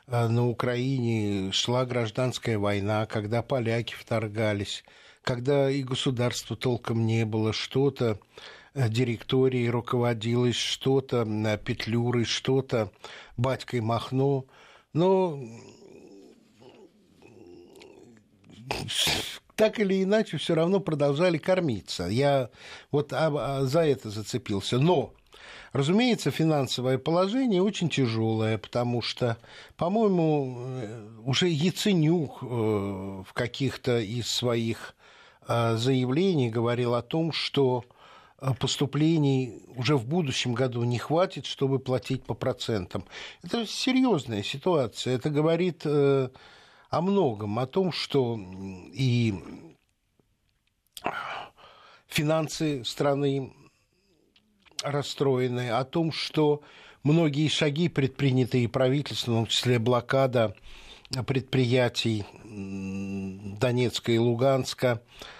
э, 0.06 0.28
на 0.28 0.48
Украине 0.48 1.52
шла 1.52 1.84
гражданская 1.84 2.58
война, 2.58 3.04
когда 3.04 3.42
поляки 3.42 3.94
вторгались, 3.94 4.82
когда 5.22 5.70
и 5.70 5.82
государства 5.82 6.56
толком 6.56 7.04
не 7.06 7.26
было, 7.26 7.52
что-то 7.52 8.18
директорией 8.74 9.68
руководилось, 9.68 10.56
что-то 10.56 11.26
Петлюрой, 11.62 12.24
что-то 12.24 12.90
батькой 13.36 13.82
Махно– 13.82 14.46
но 14.98 15.38
так 19.54 19.78
или 19.78 20.02
иначе 20.02 20.38
все 20.38 20.54
равно 20.54 20.80
продолжали 20.80 21.38
кормиться. 21.38 22.06
Я 22.06 22.50
вот 22.90 23.10
за 23.10 23.80
это 23.80 24.10
зацепился. 24.10 24.78
Но, 24.78 25.14
разумеется, 25.72 26.32
финансовое 26.32 26.98
положение 26.98 27.62
очень 27.62 27.88
тяжелое, 27.88 28.58
потому 28.58 29.00
что, 29.00 29.36
по-моему, 29.76 30.56
э, 30.58 31.08
уже 31.24 31.48
Яценюк 31.48 32.42
э, 32.42 32.46
в 32.46 33.32
каких-то 33.34 34.00
из 34.00 34.28
своих 34.28 34.96
э, 35.46 35.76
заявлений 35.76 36.50
говорил 36.50 36.94
о 36.94 37.02
том, 37.02 37.32
что 37.32 37.84
поступлений 38.60 39.62
уже 39.76 39.96
в 39.96 40.06
будущем 40.06 40.54
году 40.54 40.84
не 40.84 40.98
хватит, 40.98 41.46
чтобы 41.46 41.78
платить 41.78 42.24
по 42.24 42.34
процентам. 42.34 43.04
Это 43.42 43.66
серьезная 43.66 44.42
ситуация. 44.42 45.16
Это 45.16 45.30
говорит 45.30 45.82
э, 45.84 46.28
о 46.90 47.00
многом, 47.00 47.58
о 47.58 47.66
том, 47.66 47.90
что 47.92 48.38
и 48.92 49.34
финансы 52.06 52.84
страны 52.84 53.52
расстроены, 54.82 55.70
о 55.70 55.84
том, 55.84 56.12
что 56.12 56.62
многие 57.02 57.48
шаги, 57.48 57.88
предпринятые 57.88 58.68
правительством, 58.68 59.46
в 59.46 59.48
числе 59.48 59.80
блокада 59.80 60.54
предприятий 61.26 62.24
Донецка 62.44 64.12
и 64.12 64.18
Луганска, 64.18 65.02
э, 65.02 65.37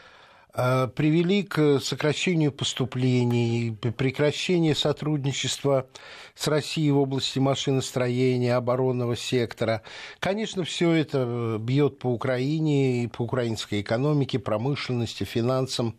привели 0.97 1.45
к 1.45 1.79
сокращению 1.81 2.51
поступлений, 2.51 3.77
прекращению 3.97 4.75
сотрудничества 4.75 5.87
с 6.35 6.49
Россией 6.49 6.91
в 6.91 6.99
области 6.99 7.39
машиностроения, 7.39 8.57
оборонного 8.57 9.17
сектора. 9.17 9.83
Конечно, 10.19 10.65
все 10.65 10.91
это 10.91 11.59
бьет 11.61 12.01
по 12.01 12.09
Украине 12.09 13.05
и 13.05 13.07
по 13.07 13.23
украинской 13.23 13.81
экономике, 13.83 14.39
промышленности, 14.41 15.25
финансам 15.25 15.97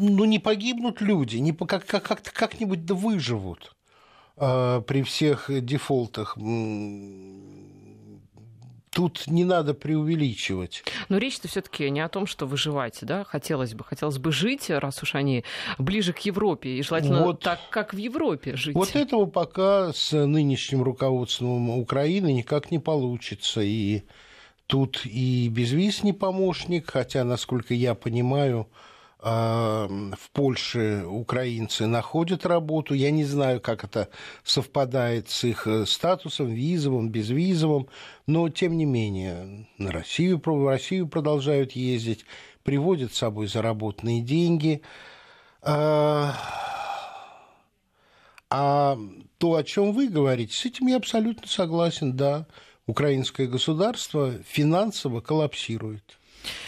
ну, 0.00 0.24
не 0.24 0.38
погибнут 0.38 1.00
люди, 1.00 1.36
не, 1.36 1.52
как, 1.52 1.86
как, 1.86 2.02
как, 2.02 2.22
как-нибудь 2.22 2.84
да 2.84 2.94
выживут 2.94 3.74
э, 4.36 4.82
при 4.86 5.02
всех 5.02 5.50
дефолтах. 5.64 6.36
Тут 8.90 9.28
не 9.28 9.44
надо 9.44 9.72
преувеличивать. 9.72 10.82
Но 11.08 11.18
речь-то 11.18 11.46
все-таки 11.46 11.88
не 11.90 12.00
о 12.00 12.08
том, 12.08 12.26
что 12.26 12.46
выживать, 12.46 12.98
да? 13.02 13.22
Хотелось 13.22 13.72
бы, 13.72 13.84
хотелось 13.84 14.18
бы 14.18 14.32
жить, 14.32 14.68
раз 14.68 15.00
уж 15.02 15.14
они 15.14 15.44
ближе 15.78 16.12
к 16.12 16.18
Европе, 16.18 16.70
и 16.70 16.82
желательно 16.82 17.22
вот, 17.22 17.40
так, 17.40 17.60
как 17.70 17.94
в 17.94 17.96
Европе 17.96 18.56
жить. 18.56 18.74
Вот 18.74 18.96
этого 18.96 19.26
пока 19.26 19.92
с 19.92 20.10
нынешним 20.12 20.82
руководством 20.82 21.70
Украины 21.70 22.32
никак 22.32 22.72
не 22.72 22.80
получится. 22.80 23.60
И 23.60 24.02
тут 24.66 25.02
и 25.04 25.48
безвиз 25.48 26.02
не 26.02 26.12
помощник, 26.12 26.90
хотя, 26.90 27.22
насколько 27.22 27.74
я 27.74 27.94
понимаю, 27.94 28.66
в 29.22 30.30
Польше 30.32 31.04
украинцы 31.06 31.86
находят 31.86 32.46
работу. 32.46 32.94
Я 32.94 33.10
не 33.10 33.24
знаю, 33.24 33.60
как 33.60 33.84
это 33.84 34.08
совпадает 34.44 35.28
с 35.28 35.44
их 35.44 35.66
э, 35.66 35.84
статусом, 35.84 36.48
визовым, 36.48 37.10
безвизовым, 37.10 37.88
но 38.26 38.48
тем 38.48 38.78
не 38.78 38.86
менее 38.86 39.66
на 39.76 39.92
Россию, 39.92 40.40
в 40.42 40.66
Россию 40.66 41.06
продолжают 41.06 41.72
ездить, 41.72 42.24
приводят 42.62 43.12
с 43.12 43.18
собой 43.18 43.46
заработанные 43.46 44.22
деньги. 44.22 44.80
А, 45.60 46.34
а 48.48 48.98
то, 49.36 49.54
о 49.54 49.64
чем 49.64 49.92
вы 49.92 50.08
говорите, 50.08 50.54
с 50.54 50.64
этим 50.64 50.86
я 50.86 50.96
абсолютно 50.96 51.46
согласен, 51.46 52.16
да. 52.16 52.46
Украинское 52.86 53.46
государство 53.46 54.32
финансово 54.44 55.20
коллапсирует. 55.20 56.19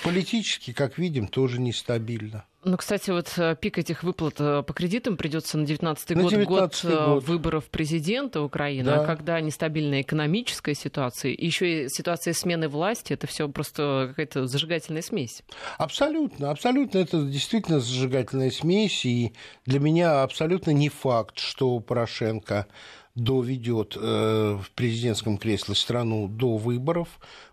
Политически, 0.04 0.72
как 0.72 0.98
видим, 0.98 1.28
тоже 1.28 1.60
нестабильно. 1.60 2.44
Ну, 2.64 2.76
кстати, 2.76 3.10
вот 3.10 3.32
э, 3.38 3.56
пик 3.60 3.78
этих 3.78 4.04
выплат 4.04 4.36
э, 4.38 4.62
по 4.62 4.72
кредитам 4.72 5.16
придется 5.16 5.58
на 5.58 5.66
19 5.66 6.16
год, 6.16 6.30
19 6.30 6.84
год, 6.84 7.06
год 7.06 7.24
выборов 7.24 7.64
президента 7.64 8.40
Украины, 8.40 8.84
да. 8.84 9.04
когда 9.04 9.40
нестабильная 9.40 10.02
экономическая 10.02 10.74
ситуация, 10.74 11.34
еще 11.36 11.86
и 11.86 11.88
ситуация 11.88 12.32
смены 12.34 12.68
власти, 12.68 13.14
это 13.14 13.26
все 13.26 13.48
просто 13.48 14.06
какая-то 14.10 14.46
зажигательная 14.46 15.02
смесь. 15.02 15.42
Абсолютно, 15.76 16.50
абсолютно, 16.50 16.98
это 16.98 17.24
действительно 17.24 17.80
зажигательная 17.80 18.52
смесь, 18.52 19.04
и 19.04 19.32
для 19.66 19.80
меня 19.80 20.22
абсолютно 20.22 20.70
не 20.70 20.88
факт, 20.88 21.40
что 21.40 21.80
Порошенко 21.80 22.68
доведет 23.16 23.96
э, 23.96 24.58
в 24.62 24.70
президентском 24.70 25.36
кресле 25.36 25.74
страну 25.74 26.28
до 26.28 26.56
выборов. 26.58 27.08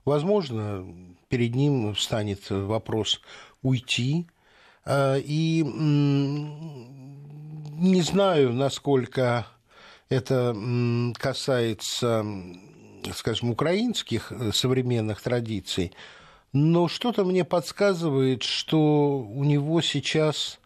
Возможно, 0.06 0.86
перед 1.30 1.56
ним 1.56 1.94
встанет 1.94 2.50
вопрос 2.50 3.22
уйти. 3.62 4.28
Э, 4.86 5.20
и 5.24 5.64
не 7.80 8.02
знаю, 8.02 8.52
насколько 8.54 9.48
это 10.10 10.56
касается, 11.18 12.26
скажем, 13.14 13.52
украинских 13.52 14.32
э, 14.32 14.52
современных 14.54 15.22
традиций, 15.22 15.94
но 16.52 16.88
что-то 16.88 17.24
мне 17.24 17.46
подсказывает, 17.46 18.42
что 18.44 19.20
у 19.20 19.44
него 19.44 19.82
сейчас 19.82 20.60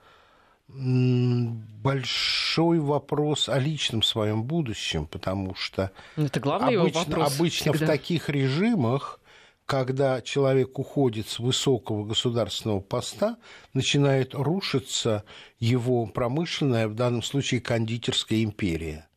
большой 1.84 2.80
вопрос 2.80 3.50
о 3.50 3.60
личном 3.60 4.02
своем 4.02 4.44
будущем, 4.44 5.06
потому 5.06 5.54
что 5.56 5.92
это 6.16 6.40
главный 6.40 6.78
обычно, 6.80 7.00
его 7.00 7.10
вопрос 7.10 7.36
обычно 7.36 7.74
всегда. 7.74 7.86
в 7.86 7.90
таких 7.90 8.30
режимах 8.30 9.20
когда 9.66 10.22
человек 10.22 10.78
уходит 10.78 11.28
с 11.30 11.40
высокого 11.40 12.04
государственного 12.06 12.82
поста, 12.82 13.38
начинает 13.74 14.34
рушиться 14.34 15.24
его 15.60 16.06
промышленная, 16.06 16.88
в 16.88 16.96
данном 16.96 17.24
случае 17.24 17.62
кондитерская 17.62 18.44
империя. 18.44 19.08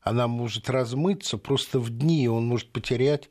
Она 0.00 0.28
может 0.28 0.70
размыться 0.70 1.36
просто 1.36 1.78
в 1.78 1.90
дни, 1.90 2.28
он 2.28 2.46
может 2.46 2.72
потерять 2.72 3.28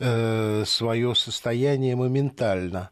э, 0.00 0.64
свое 0.66 1.14
состояние 1.14 1.94
моментально. 1.94 2.90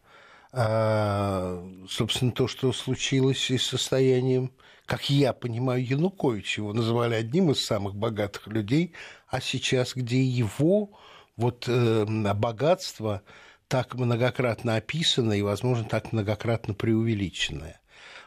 А, 0.53 1.63
собственно, 1.89 2.31
то, 2.31 2.47
что 2.47 2.73
случилось 2.73 3.51
и 3.51 3.59
с 3.59 3.67
состоянием, 3.67 4.53
как 4.87 5.11
я 5.11 5.33
понимаю, 5.33 5.85
Януковича, 5.85 6.61
его 6.61 6.73
называли 6.73 7.15
одним 7.15 7.51
из 7.51 7.65
самых 7.65 7.97
богатых 7.97 8.47
людей, 8.47 8.95
а 9.29 9.41
сейчас, 9.41 9.95
где 9.95 10.23
его 10.23 10.93
вот 11.37 11.69
э, 11.69 12.05
богатство 12.35 13.23
так 13.69 13.95
многократно 13.95 14.77
описанное 14.77 15.39
и, 15.39 15.43
возможно, 15.43 15.85
так 15.85 16.13
многократно 16.13 16.75
преувеличенное. 16.75 17.81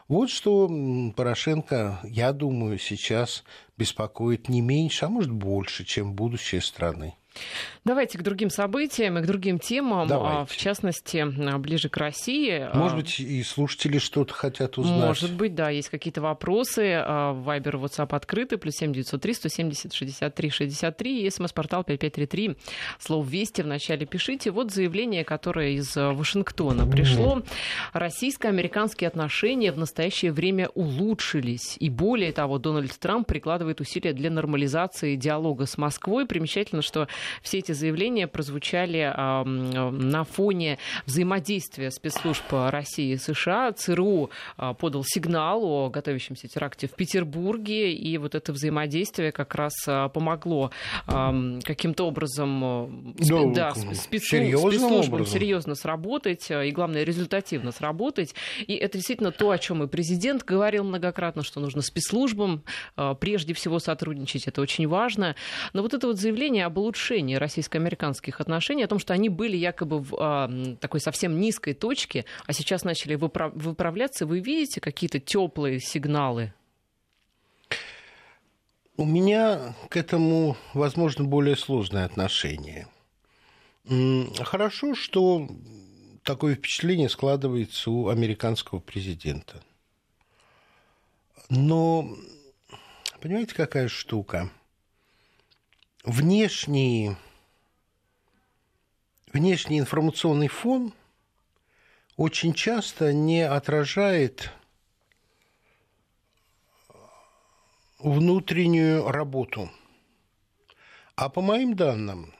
Вот 0.08 0.28
что 0.28 0.68
Порошенко, 1.16 2.00
я 2.02 2.32
думаю, 2.32 2.78
сейчас 2.78 3.44
беспокоит 3.76 4.48
не 4.48 4.60
меньше, 4.60 5.06
а 5.06 5.08
может 5.08 5.30
больше, 5.30 5.84
чем 5.84 6.14
будущее 6.14 6.60
страны. 6.60 7.14
Давайте 7.84 8.18
к 8.18 8.22
другим 8.22 8.50
событиям 8.50 9.18
и 9.18 9.22
к 9.22 9.26
другим 9.26 9.58
темам, 9.58 10.06
Давайте. 10.06 10.52
в 10.52 10.56
частности, 10.56 11.24
ближе 11.58 11.88
к 11.88 11.96
России. 11.96 12.68
Может 12.74 12.96
быть, 12.96 13.20
и 13.20 13.42
слушатели 13.42 13.98
что-то 13.98 14.34
хотят 14.34 14.76
узнать. 14.76 15.00
Может 15.00 15.32
быть, 15.32 15.54
да, 15.54 15.70
есть 15.70 15.88
какие-то 15.88 16.20
вопросы. 16.20 17.02
Вайбер, 17.06 17.76
WhatsApp 17.76 18.14
открыты, 18.14 18.58
плюс 18.58 18.74
семь 18.74 18.92
девятьсот 18.92 19.22
три 19.22 19.32
сто 19.32 19.48
семьдесят 19.48 19.94
шестьдесят 19.94 20.34
три 20.34 20.50
шестьдесят 20.50 20.96
три, 20.96 21.24
и 21.24 21.30
смс-портал 21.30 21.84
пять 21.84 22.00
пять 22.00 22.14
три 22.14 22.26
три. 22.26 22.56
Слово 22.98 23.26
«Вести» 23.26 23.62
вначале 23.62 24.04
пишите. 24.06 24.50
Вот 24.50 24.72
заявление, 24.72 25.24
которое 25.24 25.72
из 25.72 25.96
Вашингтона 25.96 26.86
пришло. 26.86 27.42
Российско-американские 27.92 29.08
отношения 29.08 29.72
в 29.72 29.78
настоящее 29.78 30.32
время 30.32 30.68
улучшились. 30.74 31.76
И 31.80 31.88
более 31.88 32.32
того, 32.32 32.58
Дональд 32.58 32.98
Трамп 32.98 33.26
прикладывает 33.26 33.80
усилия 33.80 34.12
для 34.12 34.30
нормализации 34.30 35.16
диалога 35.16 35.66
с 35.66 35.78
Москвой. 35.78 36.26
Примечательно, 36.26 36.82
что 36.82 37.08
все 37.42 37.58
эти 37.58 37.72
заявления 37.72 38.26
прозвучали 38.26 39.12
на 39.14 40.24
фоне 40.24 40.78
взаимодействия 41.06 41.90
спецслужб 41.90 42.44
России 42.50 43.12
и 43.12 43.16
США. 43.16 43.72
ЦРУ 43.72 44.30
а, 44.56 44.74
подал 44.74 45.04
сигнал 45.04 45.64
о 45.64 45.90
готовящемся 45.90 46.48
теракте 46.48 46.86
в 46.86 46.92
Петербурге, 46.92 47.92
и 47.92 48.18
вот 48.18 48.34
это 48.34 48.52
взаимодействие 48.52 49.32
как 49.32 49.54
раз 49.54 49.72
а, 49.86 50.08
помогло 50.08 50.70
каким-то 51.06 52.04
образом 52.06 52.60
ну, 53.18 53.52
да, 53.52 53.72
спецслужбам 53.74 55.26
серьезно 55.26 55.74
сработать, 55.74 56.50
и, 56.50 56.70
главное, 56.70 57.02
результативно 57.04 57.72
сработать. 57.72 58.34
И 58.66 58.74
это 58.74 58.98
действительно 58.98 59.32
то, 59.32 59.50
о 59.50 59.58
чем 59.58 59.82
и 59.82 59.86
президент 59.86 60.44
говорил 60.44 60.84
многократно, 60.84 61.42
что 61.42 61.60
нужно 61.60 61.82
спецслужбам 61.82 62.62
прежде 63.20 63.54
всего 63.54 63.78
сотрудничать, 63.78 64.46
это 64.46 64.60
очень 64.60 64.86
важно. 64.88 65.36
Но 65.72 65.82
вот 65.82 65.94
это 65.94 66.06
вот 66.06 66.18
заявление 66.18 66.66
об 66.66 66.78
улучшении 66.78 67.09
улучшении 67.10 67.34
российско-американских 67.34 68.40
отношений, 68.40 68.84
о 68.84 68.88
том, 68.88 68.98
что 68.98 69.12
они 69.12 69.28
были 69.28 69.56
якобы 69.56 70.00
в 70.00 70.14
а, 70.18 70.50
такой 70.80 71.00
совсем 71.00 71.40
низкой 71.40 71.74
точке, 71.74 72.24
а 72.46 72.52
сейчас 72.52 72.84
начали 72.84 73.16
выправ- 73.16 73.52
выправляться. 73.54 74.26
Вы 74.26 74.40
видите 74.40 74.80
какие-то 74.80 75.18
теплые 75.18 75.80
сигналы? 75.80 76.52
У 78.96 79.04
меня 79.04 79.74
к 79.88 79.96
этому, 79.96 80.56
возможно, 80.74 81.24
более 81.24 81.56
сложное 81.56 82.04
отношение. 82.04 82.86
Хорошо, 84.44 84.94
что 84.94 85.48
такое 86.22 86.54
впечатление 86.54 87.08
складывается 87.08 87.90
у 87.90 88.08
американского 88.08 88.78
президента. 88.78 89.62
Но, 91.48 92.14
понимаете, 93.20 93.54
какая 93.54 93.88
штука? 93.88 94.50
Внешний, 96.04 97.16
внешний 99.32 99.78
информационный 99.78 100.48
фон 100.48 100.92
очень 102.16 102.54
часто 102.54 103.12
не 103.12 103.42
отражает 103.42 104.50
внутреннюю 107.98 109.08
работу. 109.10 109.70
А 111.16 111.28
по 111.28 111.42
моим 111.42 111.76
данным, 111.76 112.34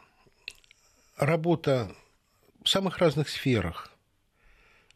работа 1.17 1.95
в 2.63 2.69
самых 2.69 2.99
разных 2.99 3.29
сферах 3.29 3.93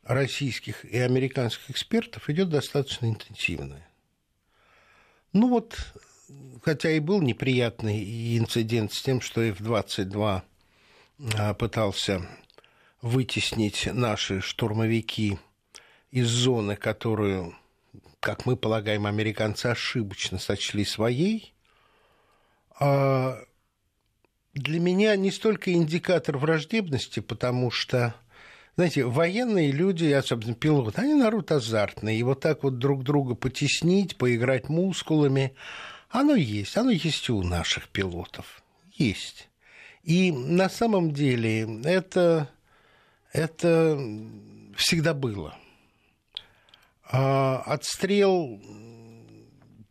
российских 0.05 0.85
и 0.85 0.99
американских 0.99 1.71
экспертов 1.71 2.29
идет 2.31 2.49
достаточно 2.49 3.07
интенсивная. 3.07 3.89
Ну 5.33 5.49
вот, 5.49 5.77
хотя 6.63 6.91
и 6.91 7.01
был 7.01 7.21
неприятный 7.21 8.37
инцидент 8.39 8.93
с 8.93 9.03
тем, 9.03 9.21
что 9.21 9.43
F-22 9.43 10.43
а, 11.37 11.55
пытался 11.55 12.27
вытеснить 13.03 13.89
наши 13.93 14.41
штурмовики 14.41 15.39
из 16.11 16.29
зоны, 16.29 16.77
которую, 16.77 17.55
как 18.21 18.47
мы 18.47 18.57
полагаем, 18.57 19.07
американцы 19.07 19.67
ошибочно 19.67 20.39
сочли 20.39 20.85
своей, 20.85 21.53
а 22.79 23.39
для 24.55 24.81
меня 24.81 25.17
не 25.17 25.31
столько 25.31 25.73
индикатор 25.73 26.39
враждебности, 26.39 27.21
потому 27.21 27.71
что 27.71 28.15
знаете, 28.77 29.05
военные 29.05 29.71
люди, 29.71 30.07
особенно 30.07 30.55
пилоты, 30.55 31.01
они 31.01 31.15
народ 31.15 31.53
азартный. 31.53 32.17
И 32.17 32.23
вот 32.25 32.41
так 32.41 32.65
вот 32.65 32.79
друг 32.79 33.05
друга 33.05 33.37
потеснить, 33.37 34.17
поиграть 34.17 34.69
мускулами, 34.69 35.55
оно 36.15 36.37
есть. 36.37 36.77
Оно 36.77 36.91
есть 36.91 37.29
и 37.29 37.33
у 37.33 37.43
наших 37.43 37.89
пилотов. 37.89 38.63
Есть. 38.93 39.49
И 40.05 40.31
на 40.31 40.69
самом 40.69 41.13
деле 41.13 41.63
это, 41.83 42.49
это 43.33 43.99
всегда 44.77 45.13
было. 45.13 45.57
А 47.11 47.63
отстрел 47.67 48.63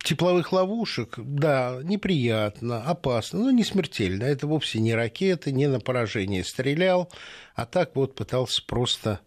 тепловых 0.01 0.53
ловушек, 0.53 1.15
да, 1.17 1.81
неприятно, 1.83 2.81
опасно, 2.83 3.39
но 3.39 3.51
не 3.51 3.65
смертельно. 3.65 4.23
Это 4.23 4.47
вовсе 4.47 4.79
не 4.79 4.95
ракеты, 4.95 5.51
не 5.51 5.67
на 5.67 5.81
поражение 5.81 6.45
стрелял, 6.45 7.11
а 7.53 7.65
так 7.65 7.97
вот 7.97 8.15
пытался 8.15 8.65
просто 8.65 9.19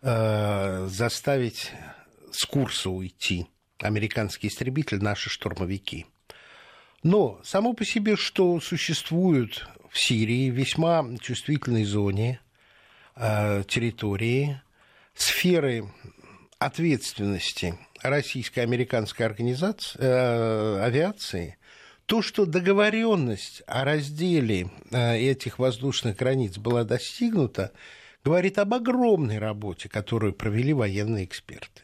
э, 0.00 0.86
заставить 0.88 1.70
с 2.32 2.46
курса 2.46 2.88
уйти 2.88 3.46
американский 3.78 4.48
истребитель, 4.48 5.02
наши 5.02 5.28
штурмовики. 5.28 6.06
Но 7.02 7.40
само 7.42 7.72
по 7.72 7.84
себе, 7.84 8.16
что 8.16 8.60
существуют 8.60 9.66
в 9.90 9.98
Сирии, 9.98 10.50
весьма 10.50 11.04
чувствительной 11.20 11.84
зоне 11.84 12.40
э, 13.16 13.64
территории, 13.66 14.60
сферы 15.14 15.84
ответственности 16.58 17.78
российско-американской 18.02 19.24
организации, 19.24 19.98
э, 19.98 20.82
авиации, 20.82 21.56
то, 22.06 22.22
что 22.22 22.44
договоренность 22.44 23.62
о 23.66 23.84
разделе 23.84 24.70
э, 24.90 25.16
этих 25.16 25.58
воздушных 25.58 26.16
границ 26.16 26.58
была 26.58 26.84
достигнута, 26.84 27.72
говорит 28.24 28.58
об 28.58 28.74
огромной 28.74 29.38
работе, 29.38 29.88
которую 29.88 30.34
провели 30.34 30.74
военные 30.74 31.24
эксперты. 31.24 31.82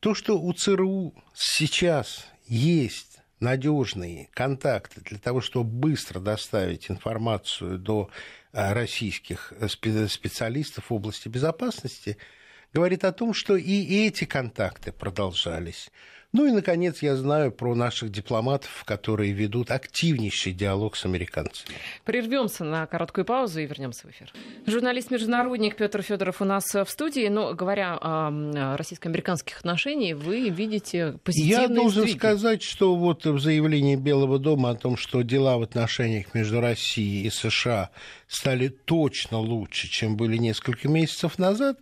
То, 0.00 0.14
что 0.14 0.40
у 0.40 0.52
ЦРУ 0.52 1.12
сейчас 1.34 2.26
есть 2.46 3.07
надежные 3.40 4.28
контакты 4.32 5.00
для 5.00 5.18
того, 5.18 5.40
чтобы 5.40 5.70
быстро 5.70 6.20
доставить 6.20 6.90
информацию 6.90 7.78
до 7.78 8.10
э, 8.52 8.72
российских 8.72 9.52
специалистов 9.68 10.90
в 10.90 10.94
области 10.94 11.28
безопасности– 11.28 12.16
говорит 12.72 13.04
о 13.04 13.12
том, 13.12 13.34
что 13.34 13.56
и 13.56 14.06
эти 14.06 14.24
контакты 14.24 14.92
продолжались. 14.92 15.90
Ну 16.30 16.46
и, 16.46 16.50
наконец, 16.50 17.00
я 17.02 17.16
знаю 17.16 17.50
про 17.50 17.74
наших 17.74 18.10
дипломатов, 18.12 18.84
которые 18.84 19.32
ведут 19.32 19.70
активнейший 19.70 20.52
диалог 20.52 20.94
с 20.94 21.06
американцами. 21.06 21.74
Прервемся 22.04 22.64
на 22.64 22.86
короткую 22.86 23.24
паузу 23.24 23.60
и 23.60 23.66
вернемся 23.66 24.06
в 24.06 24.10
эфир. 24.10 24.30
Журналист-международник 24.66 25.76
Петр 25.76 26.02
Федоров 26.02 26.42
у 26.42 26.44
нас 26.44 26.66
в 26.74 26.84
студии. 26.86 27.28
Но 27.28 27.54
говоря 27.54 27.98
о 27.98 28.76
российско-американских 28.76 29.58
отношениях, 29.60 30.18
вы 30.18 30.50
видите 30.50 31.18
позитивные 31.24 31.62
Я 31.62 31.68
должен 31.68 32.02
сдвиги. 32.02 32.18
сказать, 32.18 32.62
что 32.62 32.94
вот 32.94 33.24
в 33.24 33.38
заявлении 33.38 33.96
Белого 33.96 34.38
дома 34.38 34.70
о 34.70 34.74
том, 34.74 34.98
что 34.98 35.22
дела 35.22 35.56
в 35.56 35.62
отношениях 35.62 36.34
между 36.34 36.60
Россией 36.60 37.26
и 37.26 37.30
США 37.30 37.88
стали 38.26 38.68
точно 38.68 39.38
лучше, 39.38 39.88
чем 39.88 40.18
были 40.18 40.36
несколько 40.36 40.88
месяцев 40.88 41.38
назад, 41.38 41.78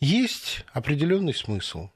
есть 0.00 0.64
определенный 0.72 1.34
смысл. 1.34 1.90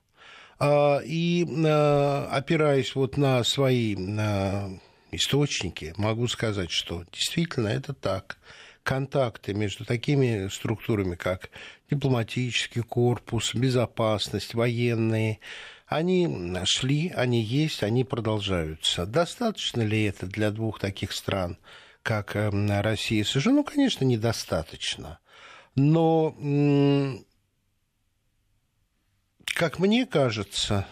А, 0.58 1.00
и 1.04 1.46
а, 1.66 2.28
опираясь 2.30 2.94
вот 2.94 3.16
на 3.16 3.42
свои 3.44 3.94
источники, 5.12 5.94
могу 5.96 6.26
сказать, 6.28 6.70
что 6.70 7.04
действительно 7.12 7.68
это 7.68 7.92
так. 7.92 8.38
Контакты 8.82 9.54
между 9.54 9.86
такими 9.86 10.48
структурами, 10.48 11.14
как 11.14 11.48
дипломатический 11.90 12.82
корпус, 12.82 13.54
безопасность, 13.54 14.52
военные, 14.52 15.38
они 15.86 16.54
шли, 16.64 17.10
они 17.16 17.40
есть, 17.40 17.82
они 17.82 18.04
продолжаются. 18.04 19.06
Достаточно 19.06 19.80
ли 19.80 20.04
это 20.04 20.26
для 20.26 20.50
двух 20.50 20.80
таких 20.80 21.12
стран, 21.12 21.56
как 22.02 22.32
Россия 22.34 23.22
и 23.22 23.24
США? 23.24 23.52
Ну, 23.52 23.64
конечно, 23.64 24.04
недостаточно. 24.04 25.18
Но 25.76 26.34
как 29.54 29.78
мне 29.78 30.04
кажется, 30.04 30.86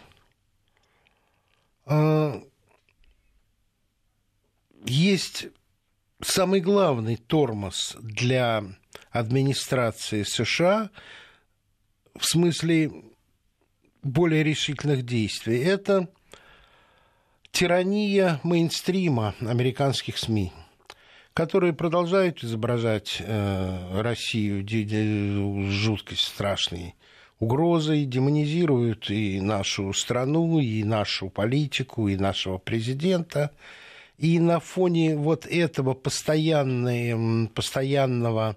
а, 1.84 2.40
есть 4.84 5.48
самый 6.20 6.60
главный 6.60 7.16
тормоз 7.16 7.96
для 8.00 8.64
администрации 9.10 10.22
США 10.22 10.90
в 12.14 12.24
смысле 12.24 12.92
более 14.02 14.44
решительных 14.44 15.04
действий. 15.04 15.58
Это 15.58 16.08
тирания 17.50 18.40
мейнстрима 18.44 19.34
американских 19.40 20.18
СМИ, 20.18 20.52
которые 21.34 21.72
продолжают 21.72 22.44
изображать 22.44 23.16
э, 23.20 24.00
Россию 24.00 24.64
жуткость 25.70 26.22
страшной 26.22 26.94
угрозой, 27.42 28.04
демонизируют 28.04 29.10
и 29.10 29.40
нашу 29.40 29.92
страну, 29.92 30.60
и 30.60 30.84
нашу 30.84 31.28
политику, 31.28 32.06
и 32.06 32.16
нашего 32.16 32.58
президента. 32.58 33.50
И 34.16 34.38
на 34.38 34.60
фоне 34.60 35.16
вот 35.16 35.46
этого 35.46 35.94
постоянного 35.94 38.56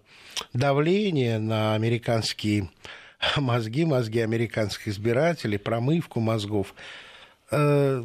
давления 0.54 1.40
на 1.40 1.74
американские 1.74 2.70
мозги, 3.38 3.86
мозги 3.86 4.20
американских 4.20 4.90
избирателей, 4.90 5.58
промывку 5.58 6.20
мозгов, 6.20 6.76
э, 7.50 8.04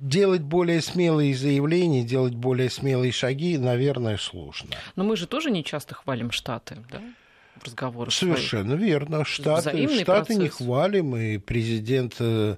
делать 0.00 0.42
более 0.42 0.82
смелые 0.82 1.36
заявления, 1.36 2.02
делать 2.02 2.34
более 2.34 2.68
смелые 2.68 3.12
шаги, 3.12 3.58
наверное, 3.58 4.16
сложно. 4.16 4.70
Но 4.96 5.04
мы 5.04 5.16
же 5.16 5.28
тоже 5.28 5.52
не 5.52 5.62
часто 5.62 5.94
хвалим 5.94 6.32
Штаты, 6.32 6.78
да? 6.90 7.00
Разговоры. 7.66 8.10
Совершенно 8.10 8.76
свои. 8.76 8.88
верно. 8.88 9.24
Штаты, 9.24 9.88
штаты 10.00 10.34
не 10.34 10.48
хвалим, 10.48 11.16
и 11.16 11.38
президент 11.38 12.16
э, 12.20 12.56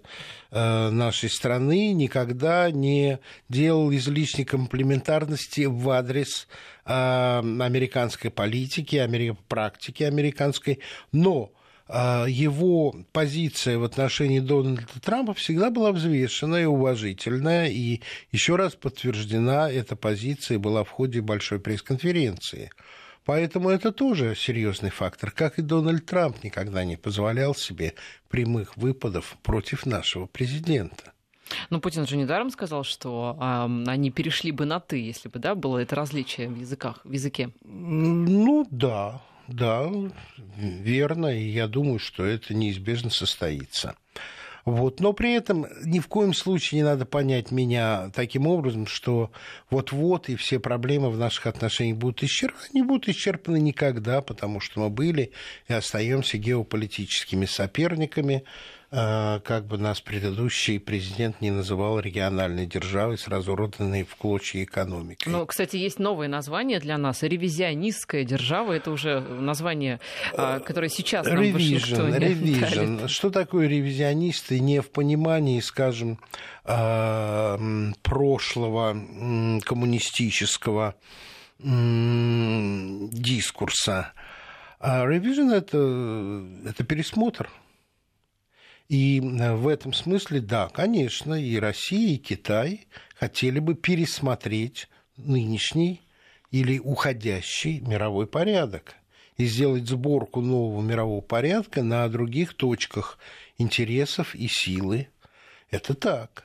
э, 0.51 0.91
нашей 0.91 1.31
страны 1.31 1.93
никогда 1.93 2.71
не 2.71 3.19
делал 3.49 3.93
излишней 3.93 4.45
комплементарности 4.45 5.67
в 5.67 5.91
адрес 5.91 6.49
э, 6.85 6.93
американской 6.93 8.31
политики, 8.31 8.97
практики 9.49 10.03
американской. 10.03 10.81
Но 11.13 11.53
его 11.91 12.95
позиция 13.13 13.79
в 13.79 13.85
отношении 13.85 14.41
Дональда 14.41 15.01
Трампа 15.03 15.33
всегда 15.33 15.71
была 15.71 15.91
взвешенная 15.93 16.65
и 16.65 16.67
уважительная, 16.67 17.69
и 17.69 18.03
еще 18.31 18.57
раз 18.57 18.75
подтверждена 18.75 19.71
эта 19.71 19.97
позиция 19.97 20.59
была 20.59 20.85
в 20.85 20.91
ходе 20.91 21.23
большой 21.23 21.61
пресс-конференции. 21.61 22.71
Поэтому 23.29 23.69
это 23.69 23.93
тоже 23.93 24.35
серьезный 24.35 24.89
фактор, 24.89 25.31
как 25.31 25.59
и 25.59 25.63
Дональд 25.63 26.07
Трамп 26.07 26.43
никогда 26.43 26.83
не 26.85 26.97
позволял 26.97 27.55
себе 27.55 27.93
прямых 28.31 28.79
выпадов 28.79 29.37
против 29.43 29.85
нашего 29.85 30.25
президента. 30.25 31.13
Но 31.69 31.79
Путин 31.79 32.07
же 32.07 32.17
недаром 32.17 32.49
сказал, 32.49 32.85
что 32.85 33.37
э, 33.39 33.91
они 33.91 34.11
перешли 34.11 34.51
бы 34.51 34.65
на 34.65 34.81
«ты», 34.81 34.97
если 34.97 35.29
бы 35.29 35.39
да, 35.41 35.55
было 35.55 35.77
это 35.77 35.95
различие 35.95 36.49
в 36.49 36.59
языках, 36.59 37.01
в 37.05 37.13
языке. 37.13 37.51
Ну 37.65 38.67
да, 38.71 39.21
да, 39.47 39.91
верно, 40.57 41.27
и 41.27 41.51
я 41.51 41.69
думаю, 41.69 41.99
что 41.99 42.25
это 42.25 42.55
неизбежно 42.55 43.11
состоится. 43.11 43.95
Вот. 44.69 45.01
Но 45.01 45.15
при 45.15 45.33
этом 45.33 45.67
ни 45.83 45.99
в 45.99 46.09
коем 46.09 46.35
случае 46.35 46.81
не 46.81 46.85
надо 46.85 47.07
понять 47.07 47.51
меня 47.51 48.11
таким 48.15 48.47
образом, 48.47 48.87
что 48.87 49.31
вот-вот 49.71 50.29
и 50.29 50.37
все 50.37 50.59
проблемы 50.59 51.09
в 51.11 51.17
наших 51.17 51.47
отношениях 51.47 51.97
будут 51.97 52.23
исчерпаны. 52.23 52.69
Не 52.75 52.83
будут 52.83 53.09
исчерпаны 53.09 53.59
никогда, 53.61 54.21
потому 54.21 54.61
что 54.61 54.81
мы 54.81 54.91
были 54.91 55.33
и 55.69 55.73
остаемся 55.73 56.37
геополитическими 56.37 57.47
соперниками. 57.47 58.45
Э, 58.91 59.41
как 59.45 59.67
бы 59.67 59.79
нас 59.79 60.01
предыдущий 60.01 60.79
президент 60.81 61.41
не 61.41 61.51
называл 61.51 62.01
региональной 62.01 62.67
державой 62.67 63.19
с 63.19 63.29
разорванной 63.29 64.05
в 64.05 64.15
клочья 64.17 64.63
экономикой. 64.65 65.29
Ну, 65.29 65.47
кстати, 65.47 65.77
есть 65.77 65.99
новое 65.99 66.29
название 66.29 66.81
для 66.81 66.99
нас. 66.99 67.23
Ревизионистская 67.23 68.25
держава. 68.25 68.75
Это 68.75 68.91
уже 68.91 69.21
название, 69.21 70.01
а, 70.37 70.61
которое 70.61 70.89
сейчас 70.89 71.27
нам 71.27 71.41
Ревизион, 71.41 72.15
ревизион. 72.15 73.09
Что 73.09 73.31
такое 73.31 73.69
ревизионисты? 73.69 74.61
Не 74.61 74.81
в 74.81 74.91
понимании, 74.91 75.61
скажем, 75.61 76.19
а, 76.65 77.59
прошлого 78.03 78.97
коммунистического 79.65 80.95
дискурса. 83.11 84.13
А 84.81 85.05
ревизион 85.05 85.51
это, 85.51 86.45
это 86.69 86.85
пересмотр. 86.85 87.51
И 88.89 89.21
в 89.21 89.69
этом 89.69 89.93
смысле, 89.93 90.41
да, 90.41 90.69
конечно, 90.69 91.35
и 91.35 91.59
Россия, 91.59 92.15
и 92.15 92.19
Китай 92.19 92.87
хотели 93.15 93.59
бы 93.59 93.75
пересмотреть 93.75 94.89
нынешний 95.17 96.01
или 96.51 96.79
уходящий 96.79 97.81
мировой 97.81 98.27
порядок 98.27 98.95
и 99.37 99.45
сделать 99.45 99.87
сборку 99.87 100.41
нового 100.41 100.83
мирового 100.83 101.21
порядка 101.21 101.83
на 101.83 102.09
других 102.09 102.55
точках 102.55 103.19
интересов 103.59 104.35
и 104.35 104.49
силы. 104.49 105.09
Это 105.71 105.95
так. 105.95 106.45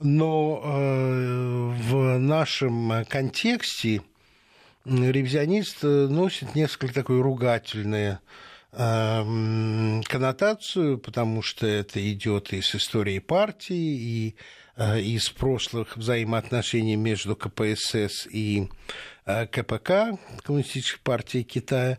Но 0.00 0.60
э, 0.62 1.72
в 1.88 2.18
нашем 2.18 3.04
контексте 3.08 4.02
ревизионист 4.84 5.82
носит 5.82 6.54
несколько 6.54 6.94
такое 6.94 7.22
ругательное 7.22 8.20
коннотацию, 8.76 10.98
потому 10.98 11.40
что 11.40 11.66
это 11.66 12.12
идет 12.12 12.52
из 12.52 12.74
истории 12.74 13.20
партии 13.20 13.74
и 13.74 14.36
э, 14.76 15.00
из 15.00 15.30
прошлых 15.30 15.96
взаимоотношений 15.96 16.96
между 16.96 17.36
КПСС 17.36 18.26
и 18.30 18.68
э, 19.24 19.46
КПК, 19.46 20.18
Коммунистической 20.42 21.00
партией 21.02 21.44
Китая. 21.44 21.96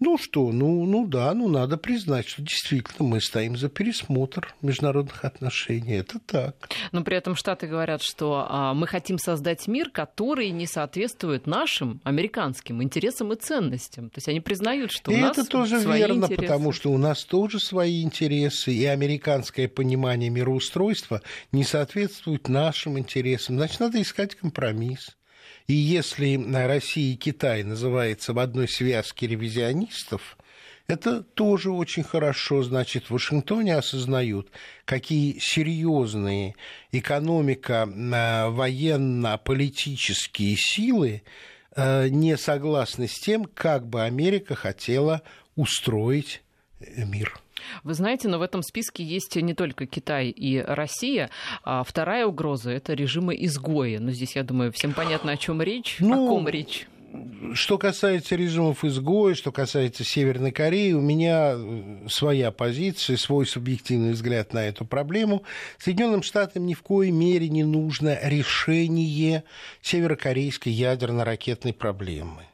Ну 0.00 0.16
что, 0.16 0.52
ну, 0.52 0.84
ну 0.86 1.08
да, 1.08 1.34
ну 1.34 1.48
надо 1.48 1.76
признать, 1.76 2.28
что 2.28 2.40
действительно 2.40 3.08
мы 3.08 3.20
стоим 3.20 3.56
за 3.56 3.68
пересмотр 3.68 4.54
международных 4.62 5.24
отношений. 5.24 5.94
Это 5.94 6.20
так. 6.20 6.70
Но 6.92 7.02
при 7.02 7.16
этом 7.16 7.34
Штаты 7.34 7.66
говорят, 7.66 8.00
что 8.02 8.46
а, 8.48 8.74
мы 8.74 8.86
хотим 8.86 9.18
создать 9.18 9.66
мир, 9.66 9.90
который 9.90 10.50
не 10.50 10.68
соответствует 10.68 11.48
нашим 11.48 12.00
американским 12.04 12.80
интересам 12.80 13.32
и 13.32 13.36
ценностям. 13.36 14.10
То 14.10 14.18
есть 14.18 14.28
они 14.28 14.40
признают, 14.40 14.92
что 14.92 15.10
и 15.10 15.16
у 15.16 15.18
нас 15.18 15.36
это 15.36 15.48
тоже 15.48 15.80
свои 15.80 15.98
верно, 15.98 16.26
интересы. 16.26 16.42
потому 16.42 16.72
что 16.72 16.92
у 16.92 16.98
нас 16.98 17.24
тоже 17.24 17.58
свои 17.58 18.02
интересы, 18.02 18.72
и 18.72 18.84
американское 18.84 19.66
понимание 19.66 20.30
мироустройства 20.30 21.22
не 21.50 21.64
соответствует 21.64 22.48
нашим 22.48 23.00
интересам. 23.00 23.56
Значит, 23.56 23.80
надо 23.80 24.00
искать 24.00 24.36
компромисс. 24.36 25.17
И 25.68 25.74
если 25.74 26.36
Россия 26.66 27.12
и 27.12 27.16
Китай 27.16 27.62
называются 27.62 28.32
в 28.32 28.38
одной 28.38 28.68
связке 28.68 29.26
ревизионистов, 29.26 30.38
это 30.86 31.22
тоже 31.22 31.70
очень 31.70 32.02
хорошо. 32.02 32.62
Значит, 32.62 33.04
в 33.04 33.10
Вашингтоне 33.10 33.76
осознают, 33.76 34.50
какие 34.86 35.38
серьезные 35.38 36.54
экономика, 36.90 37.86
э, 37.86 38.48
военно-политические 38.48 40.56
силы 40.56 41.22
э, 41.76 42.08
не 42.08 42.38
согласны 42.38 43.06
с 43.06 43.20
тем, 43.20 43.44
как 43.44 43.86
бы 43.86 44.04
Америка 44.04 44.54
хотела 44.54 45.20
устроить 45.54 46.40
мир. 46.80 47.38
Вы 47.82 47.94
знаете, 47.94 48.28
но 48.28 48.38
в 48.38 48.42
этом 48.42 48.62
списке 48.62 49.02
есть 49.02 49.36
не 49.36 49.54
только 49.54 49.86
Китай 49.86 50.28
и 50.28 50.58
Россия. 50.58 51.30
А 51.64 51.82
вторая 51.82 52.26
угроза– 52.26 52.70
это 52.72 52.94
режимы 52.94 53.36
изгоя. 53.38 53.98
Но 54.00 54.10
здесь, 54.12 54.36
я 54.36 54.44
думаю, 54.44 54.72
всем 54.72 54.92
понятно, 54.92 55.32
о 55.32 55.36
чем 55.36 55.60
речь. 55.60 55.96
Ну, 55.98 56.26
о 56.26 56.28
ком 56.28 56.48
речь? 56.48 56.86
Что 57.54 57.78
касается 57.78 58.36
режимов 58.36 58.84
изгоя, 58.84 59.34
что 59.34 59.50
касается 59.50 60.04
Северной 60.04 60.52
Кореи, 60.52 60.92
у 60.92 61.00
меня 61.00 61.54
э, 61.54 62.06
своя 62.08 62.50
позиция, 62.50 63.16
свой 63.16 63.46
субъективный 63.46 64.12
взгляд 64.12 64.52
на 64.52 64.66
эту 64.66 64.84
проблему. 64.84 65.42
Соединенным 65.78 66.22
Штатам 66.22 66.66
ни 66.66 66.74
в 66.74 66.82
коей 66.82 67.10
мере 67.10 67.48
не 67.48 67.64
нужно 67.64 68.18
решение 68.22 69.44
северокорейской 69.80 70.70
ядерно-ракетной 70.70 71.72
проблемы. 71.72 72.47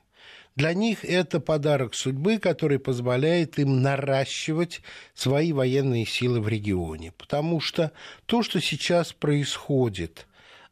Для 0.56 0.72
них 0.72 1.04
это 1.04 1.40
подарок 1.40 1.94
судьбы, 1.94 2.38
который 2.38 2.78
позволяет 2.78 3.58
им 3.58 3.82
наращивать 3.82 4.82
свои 5.14 5.52
военные 5.52 6.06
силы 6.06 6.40
в 6.40 6.48
регионе. 6.48 7.12
Потому 7.18 7.60
что 7.60 7.90
то, 8.26 8.42
что 8.42 8.60
сейчас 8.60 9.12
происходит 9.12 10.26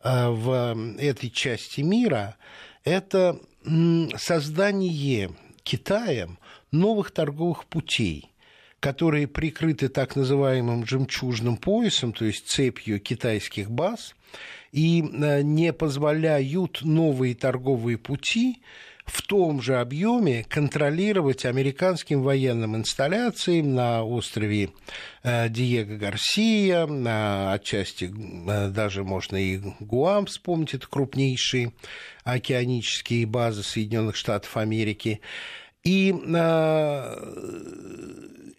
э, 0.04 0.28
в 0.28 0.76
этой 0.98 1.30
части 1.30 1.80
мира, 1.80 2.36
это 2.84 3.40
создание 4.16 5.30
Китаем 5.62 6.38
новых 6.72 7.12
торговых 7.12 7.66
путей 7.66 8.28
которые 8.80 9.28
прикрыты 9.28 9.88
так 9.88 10.16
называемым 10.16 10.84
жемчужным 10.84 11.56
поясом, 11.56 12.12
то 12.12 12.24
есть 12.24 12.48
цепью 12.48 12.98
китайских 12.98 13.70
баз, 13.70 14.16
и 14.72 15.00
э, 15.00 15.42
не 15.42 15.72
позволяют 15.72 16.80
новые 16.82 17.36
торговые 17.36 17.96
пути 17.96 18.60
в 19.12 19.20
том 19.20 19.60
же 19.60 19.78
объеме 19.78 20.42
контролировать 20.48 21.44
американским 21.44 22.22
военным 22.22 22.76
инсталляциям 22.76 23.74
на 23.74 24.02
острове 24.02 24.70
э, 25.22 25.50
Диего 25.50 25.96
Гарсия, 25.98 26.86
на 26.86 27.52
отчасти 27.52 28.10
э, 28.10 28.68
даже 28.70 29.04
можно 29.04 29.36
и 29.36 29.60
Гуам 29.80 30.24
вспомнить, 30.24 30.72
это 30.72 30.86
крупнейшие 30.86 31.74
океанические 32.24 33.26
базы 33.26 33.62
Соединенных 33.62 34.16
Штатов 34.16 34.56
Америки. 34.56 35.20
И 35.84 36.14
э, 36.14 37.16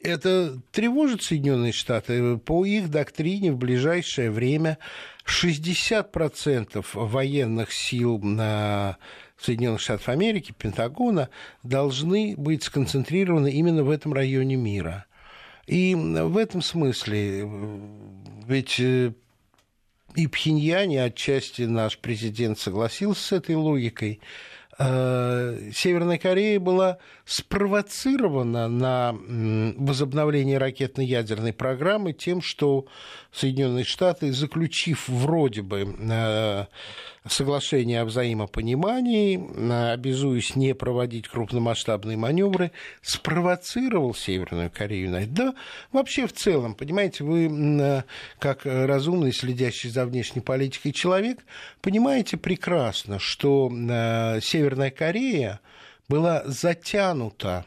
это 0.03 0.61
тревожит 0.71 1.23
Соединенные 1.23 1.71
Штаты. 1.71 2.37
По 2.37 2.63
их 2.63 2.91
доктрине 2.91 3.53
в 3.53 3.57
ближайшее 3.57 4.29
время 4.29 4.77
60% 5.25 6.85
военных 6.93 7.73
сил 7.73 8.19
на 8.19 8.97
Соединенных 9.43 9.81
Штатов 9.81 10.09
Америки, 10.09 10.53
Пентагона, 10.57 11.29
должны 11.63 12.35
быть 12.37 12.63
сконцентрированы 12.63 13.51
именно 13.51 13.83
в 13.83 13.89
этом 13.89 14.13
районе 14.13 14.55
мира. 14.55 15.05
И 15.67 15.95
в 15.95 16.37
этом 16.37 16.61
смысле, 16.61 17.49
ведь 18.47 18.79
э, 18.79 19.13
и 20.15 20.27
Пхеньяне 20.27 21.03
отчасти 21.03 21.63
наш 21.63 21.97
президент 21.97 22.59
согласился 22.59 23.21
с 23.21 23.31
этой 23.31 23.55
логикой, 23.55 24.19
Э, 24.79 25.69
Северная 25.73 26.17
Корея 26.17 26.59
была 26.59 26.97
спровоцирована 27.25 28.67
на 28.67 29.15
возобновление 29.77 30.57
ракетно-ядерной 30.57 31.53
программы 31.53 32.13
тем, 32.13 32.41
что 32.41 32.85
Соединенные 33.31 33.85
Штаты, 33.85 34.33
заключив 34.33 35.07
вроде 35.07 35.61
бы 35.61 35.95
э, 35.97 36.65
соглашение 37.25 38.01
о 38.01 38.05
взаимопонимании, 38.05 39.39
э, 39.39 39.93
обязуясь 39.93 40.55
не 40.57 40.75
проводить 40.75 41.29
крупномасштабные 41.29 42.17
маневры, 42.17 42.71
спровоцировал 43.01 44.13
Северную 44.13 44.69
Корею 44.69 45.11
на 45.11 45.23
это. 45.23 45.31
Да, 45.31 45.55
вообще 45.93 46.27
в 46.27 46.33
целом, 46.33 46.75
понимаете, 46.75 47.23
вы, 47.23 48.03
как 48.37 48.65
разумный, 48.65 49.31
следящий 49.31 49.89
за 49.89 50.05
внешней 50.05 50.41
политикой 50.41 50.91
человек, 50.91 51.39
понимаете 51.81 52.37
прекрасно, 52.37 53.17
что 53.17 53.69
Северная 54.41 54.91
Корея 54.91 55.61
была 56.09 56.43
затянута 56.45 57.65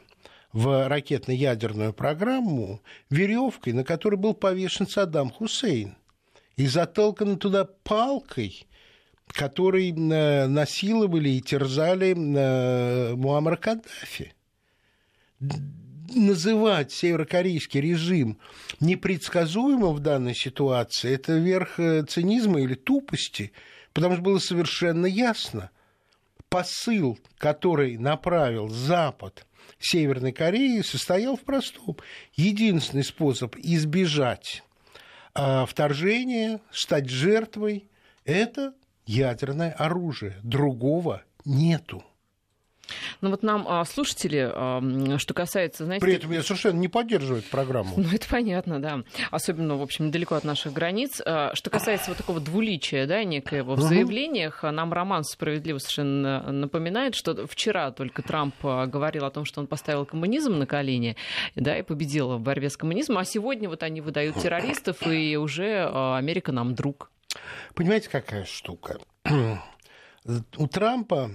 в 0.52 0.88
ракетно-ядерную 0.88 1.92
программу 1.92 2.80
веревкой, 3.10 3.72
на 3.72 3.84
которой 3.84 4.16
был 4.16 4.34
повешен 4.34 4.86
Саддам 4.86 5.30
Хусейн, 5.30 5.96
и 6.56 6.66
затолкана 6.66 7.36
туда 7.36 7.64
палкой, 7.64 8.66
которой 9.26 9.90
э, 9.90 10.46
насиловали 10.46 11.30
и 11.30 11.42
терзали 11.42 12.14
э, 12.16 13.14
Муаммар 13.14 13.56
Каддафи. 13.56 14.32
Называть 16.14 16.92
северокорейский 16.92 17.80
режим 17.80 18.38
непредсказуемым 18.80 19.94
в 19.94 20.00
данной 20.00 20.34
ситуации– 20.34 21.12
это 21.14 21.36
верх 21.36 21.78
э, 21.78 22.04
цинизма 22.04 22.60
или 22.60 22.74
тупости, 22.74 23.52
потому 23.92 24.14
что 24.14 24.22
было 24.22 24.38
совершенно 24.38 25.06
ясно, 25.06 25.70
посыл, 26.48 27.18
который 27.38 27.98
направил 27.98 28.68
Запад 28.68 29.46
Северной 29.78 30.32
Кореи, 30.32 30.80
состоял 30.82 31.36
в 31.36 31.42
простом. 31.42 31.96
Единственный 32.34 33.04
способ 33.04 33.56
избежать 33.56 34.62
э, 35.34 35.64
вторжения, 35.66 36.60
стать 36.70 37.08
жертвой, 37.08 37.88
это 38.24 38.74
ядерное 39.06 39.72
оружие. 39.72 40.38
Другого 40.42 41.22
нету. 41.44 42.04
Ну 43.20 43.30
вот 43.30 43.42
нам 43.42 43.66
а, 43.68 43.84
слушатели, 43.84 44.50
а, 44.52 45.18
что 45.18 45.34
касается, 45.34 45.84
знаете... 45.84 46.04
При 46.04 46.14
этом 46.14 46.30
я 46.32 46.42
совершенно 46.42 46.78
не 46.78 46.88
поддерживаю 46.88 47.40
эту 47.40 47.50
программу. 47.50 47.94
Ну 47.96 48.08
это 48.12 48.28
понятно, 48.28 48.80
да. 48.80 49.02
Особенно, 49.30 49.76
в 49.76 49.82
общем, 49.82 50.10
далеко 50.10 50.34
от 50.34 50.44
наших 50.44 50.72
границ. 50.72 51.20
А, 51.24 51.54
что 51.54 51.70
касается 51.70 52.10
вот 52.10 52.18
такого 52.18 52.40
двуличия, 52.40 53.06
да, 53.06 53.24
некоего 53.24 53.74
в 53.74 53.80
заявлениях, 53.80 54.62
нам 54.62 54.92
Роман 54.92 55.24
справедливо 55.24 55.78
совершенно 55.78 56.52
напоминает, 56.52 57.14
что 57.14 57.46
вчера 57.46 57.90
только 57.90 58.22
Трамп 58.22 58.54
говорил 58.62 59.24
о 59.24 59.30
том, 59.30 59.44
что 59.44 59.60
он 59.60 59.66
поставил 59.66 60.06
коммунизм 60.06 60.58
на 60.58 60.66
колени, 60.66 61.16
да, 61.54 61.78
и 61.78 61.82
победил 61.82 62.36
в 62.36 62.40
борьбе 62.40 62.70
с 62.70 62.76
коммунизмом, 62.76 63.18
а 63.18 63.24
сегодня 63.24 63.68
вот 63.68 63.82
они 63.82 64.00
выдают 64.00 64.36
террористов, 64.36 65.06
и 65.06 65.36
уже 65.36 65.88
Америка 66.16 66.52
нам 66.52 66.74
друг. 66.74 67.10
Понимаете, 67.74 68.08
какая 68.08 68.44
штука? 68.44 68.98
У 70.56 70.66
Трампа 70.66 71.30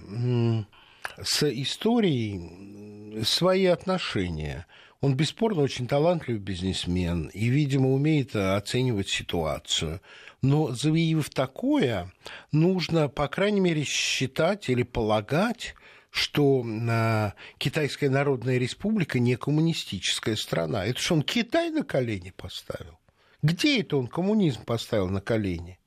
с 1.24 1.44
историей 1.44 3.24
свои 3.24 3.66
отношения. 3.66 4.66
Он 5.02 5.16
бесспорно 5.16 5.62
очень 5.62 5.88
талантливый 5.88 6.40
бизнесмен 6.40 7.28
и, 7.34 7.48
видимо, 7.48 7.92
умеет 7.92 8.36
оценивать 8.36 9.10
ситуацию. 9.10 10.00
Но 10.42 10.72
заявив 10.72 11.30
такое, 11.30 12.12
нужно, 12.52 13.08
по 13.10 13.28
крайней 13.28 13.60
мере, 13.60 13.84
считать 13.84 14.70
или 14.70 14.84
полагать, 14.84 15.76
что 16.12 16.64
а, 16.90 17.34
Китайская 17.58 18.10
Народная 18.10 18.58
Республика 18.58 19.18
не 19.20 19.38
коммунистическая 19.38 20.36
страна. 20.36 20.86
Это 20.86 21.00
что 21.00 21.16
он 21.16 21.24
Китай 21.24 21.72
на 21.72 21.84
колени 21.84 22.34
поставил? 22.36 23.00
Где 23.42 23.82
это 23.82 23.98
он 23.98 24.08
коммунизм 24.08 24.64
поставил 24.66 25.08
на 25.08 25.22
колени? 25.22 25.80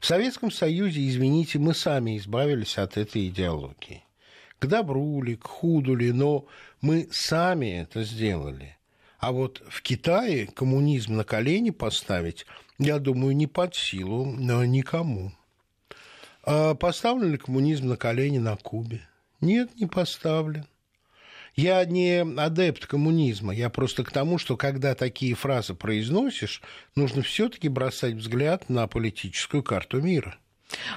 В 0.00 0.06
Советском 0.06 0.50
Союзе, 0.50 1.06
извините, 1.06 1.58
мы 1.58 1.74
сами 1.74 2.16
избавились 2.16 2.78
от 2.78 2.96
этой 2.96 3.28
идеологии. 3.28 4.04
К 4.58 4.66
добру 4.66 5.22
ли, 5.22 5.36
к 5.36 5.46
худу 5.46 5.94
ли, 5.94 6.12
но 6.12 6.46
мы 6.80 7.08
сами 7.12 7.80
это 7.80 8.02
сделали. 8.02 8.76
А 9.18 9.32
вот 9.32 9.62
в 9.68 9.82
Китае 9.82 10.46
коммунизм 10.46 11.16
на 11.16 11.24
колени 11.24 11.70
поставить, 11.70 12.46
я 12.78 12.98
думаю, 12.98 13.36
не 13.36 13.46
под 13.46 13.74
силу 13.74 14.26
никому. 14.26 15.32
А 16.42 16.74
поставлен 16.74 17.32
ли 17.32 17.38
коммунизм 17.38 17.88
на 17.88 17.96
колени 17.96 18.38
на 18.38 18.56
Кубе? 18.56 19.00
Нет, 19.40 19.70
не 19.78 19.86
поставлен. 19.86 20.66
Я 21.54 21.84
не 21.84 22.20
адепт 22.20 22.86
коммунизма, 22.86 23.52
я 23.52 23.68
просто 23.68 24.04
к 24.04 24.12
тому, 24.12 24.38
что 24.38 24.56
когда 24.56 24.94
такие 24.94 25.34
фразы 25.34 25.74
произносишь, 25.74 26.62
нужно 26.94 27.22
все-таки 27.22 27.68
бросать 27.68 28.14
взгляд 28.14 28.68
на 28.68 28.86
политическую 28.86 29.64
карту 29.64 30.00
мира. 30.00 30.38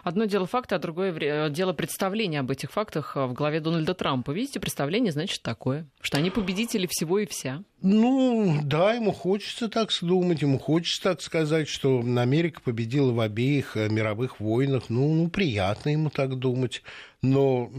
Одно 0.04 0.26
дело 0.26 0.46
факты, 0.46 0.76
а 0.76 0.80
другое 0.80 1.50
дело 1.50 1.74
представления 1.74 2.40
об 2.40 2.52
этих 2.52 2.72
фактах 2.72 3.16
в 3.16 3.34
голове 3.34 3.60
Дональда 3.60 3.94
Трампа. 3.94 4.32
Видите, 4.32 4.60
представление 4.60 5.12
значит 5.12 5.42
такое, 5.42 5.88
что 6.02 6.18
они 6.18 6.30
победители 6.30 6.88
всего 6.90 7.20
и 7.20 7.26
вся. 7.26 7.64
Ну, 7.82 8.60
да, 8.64 8.94
ему 8.94 9.12
хочется 9.12 9.68
так 9.70 9.90
думать, 10.02 10.42
ему 10.42 10.60
хочется 10.60 11.02
так 11.04 11.22
сказать, 11.22 11.68
что 11.68 12.00
Америка 12.00 12.62
победила 12.62 13.12
в 13.12 13.20
обеих 13.20 13.76
мировых 13.76 14.40
войнах. 14.40 14.90
Ну, 14.90 15.14
ну 15.14 15.30
приятно 15.30 15.90
ему 15.90 16.10
так 16.10 16.38
думать. 16.38 16.84
Но 17.22 17.70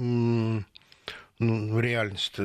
ну, 1.42 1.80
реальность, 1.80 2.36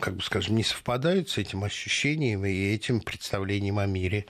как 0.00 0.16
бы 0.16 0.22
скажем, 0.22 0.56
не 0.56 0.64
совпадает 0.64 1.28
с 1.28 1.38
этим 1.38 1.64
ощущением 1.64 2.44
и 2.44 2.74
этим 2.74 3.00
представлением 3.00 3.78
о 3.78 3.86
мире. 3.86 4.26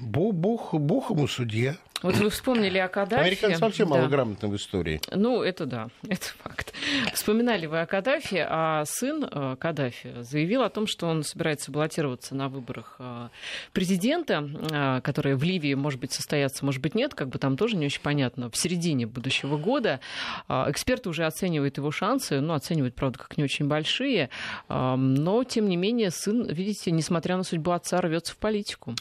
Бог, 0.00 0.74
Бог, 0.74 1.10
ему 1.10 1.26
судья. 1.26 1.76
Вот 2.02 2.16
вы 2.16 2.30
вспомнили 2.30 2.78
о 2.78 2.88
Каддафи. 2.88 3.22
Американцы 3.22 3.60
вообще 3.60 3.84
да. 3.84 3.90
малограмотны 3.90 4.48
в 4.48 4.56
истории. 4.56 5.00
Ну, 5.12 5.42
это 5.42 5.66
да, 5.66 5.88
это 6.08 6.26
факт. 6.42 6.72
Вспоминали 7.14 7.66
вы 7.66 7.80
о 7.80 7.86
Каддафи, 7.86 8.44
а 8.48 8.84
сын 8.86 9.24
э, 9.24 9.56
Каддафи 9.58 10.22
заявил 10.22 10.62
о 10.62 10.70
том, 10.70 10.86
что 10.88 11.06
он 11.06 11.22
собирается 11.22 11.70
баллотироваться 11.70 12.34
на 12.34 12.48
выборах 12.48 12.96
э, 12.98 13.28
президента, 13.72 14.48
э, 14.70 15.00
которые 15.02 15.36
в 15.36 15.44
Ливии, 15.44 15.74
может 15.74 16.00
быть, 16.00 16.12
состоятся, 16.12 16.64
может 16.64 16.82
быть, 16.82 16.96
нет, 16.96 17.14
как 17.14 17.28
бы 17.28 17.38
там 17.38 17.56
тоже 17.56 17.76
не 17.76 17.86
очень 17.86 18.02
понятно, 18.02 18.50
в 18.50 18.56
середине 18.56 19.06
будущего 19.06 19.56
года. 19.56 20.00
Эксперты 20.48 21.08
уже 21.08 21.24
оценивают 21.24 21.76
его 21.76 21.90
шансы, 21.90 22.40
ну, 22.40 22.54
оценивают, 22.54 22.94
правда, 22.94 23.18
как 23.18 23.36
не 23.36 23.44
очень 23.44 23.68
большие, 23.68 24.30
но, 24.68 25.44
тем 25.44 25.68
не 25.68 25.76
менее, 25.76 26.10
сын, 26.10 26.46
видите, 26.46 26.90
несмотря 26.90 27.36
на 27.36 27.44
судьбу 27.44 27.70
отца, 27.70 28.00
рвется 28.00 28.32
в 28.32 28.36
политику. 28.38 28.94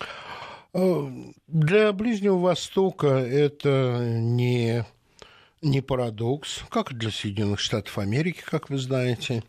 Для 0.73 1.91
Ближнего 1.91 2.37
Востока 2.37 3.07
это 3.07 3.99
не, 3.99 4.85
не 5.61 5.81
парадокс, 5.81 6.63
как 6.69 6.91
и 6.91 6.95
для 6.95 7.11
Соединенных 7.11 7.59
Штатов 7.59 7.97
Америки, 7.97 8.41
как 8.45 8.69
вы 8.69 8.77
знаете. 8.77 9.43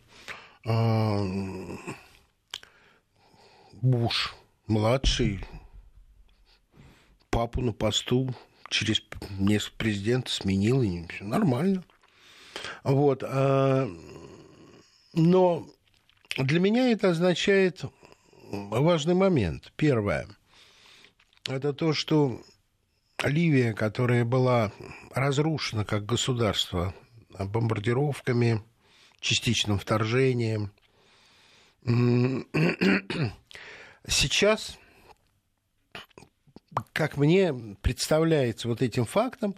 А, 0.65 1.21
Буш 3.81 4.35
младший 4.67 5.45
папу 7.29 7.61
на 7.61 7.71
посту 7.71 8.35
через 8.69 9.01
несколько 9.39 9.77
президентов 9.77 10.33
сменил, 10.33 10.81
и 10.81 11.07
все 11.07 11.23
нормально. 11.23 11.85
Вот. 12.83 13.23
А, 13.25 13.87
но 15.13 15.65
для 16.37 16.59
меня 16.59 16.91
это 16.91 17.11
означает 17.11 17.81
важный 18.51 19.13
момент. 19.13 19.71
Первое– 19.77 20.27
это 21.47 21.73
то, 21.73 21.93
что 21.93 22.41
Ливия, 23.23 23.73
которая 23.73 24.25
была 24.25 24.71
разрушена 25.11 25.85
как 25.85 26.05
государство 26.05 26.93
бомбардировками, 27.37 28.61
частичным 29.19 29.79
вторжением, 29.79 30.71
сейчас, 34.07 34.77
как 36.93 37.17
мне 37.17 37.53
представляется 37.81 38.69
вот 38.69 38.81
этим 38.81 39.05
фактом, 39.05 39.55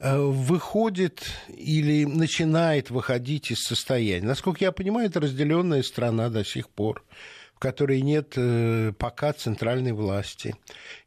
э, 0.00 0.16
выходит 0.18 1.24
или 1.48 2.04
начинает 2.04 2.90
выходить 2.90 3.52
из 3.52 3.62
состояния. 3.62 4.26
Насколько 4.26 4.64
я 4.64 4.72
понимаю, 4.72 5.08
это 5.08 5.20
разделенная 5.20 5.82
страна 5.82 6.30
до 6.30 6.44
сих 6.44 6.68
пор 6.68 7.04
в 7.58 7.60
которой 7.60 8.02
нет 8.02 8.34
э, 8.36 8.92
пока 8.96 9.32
центральной 9.32 9.90
власти. 9.90 10.54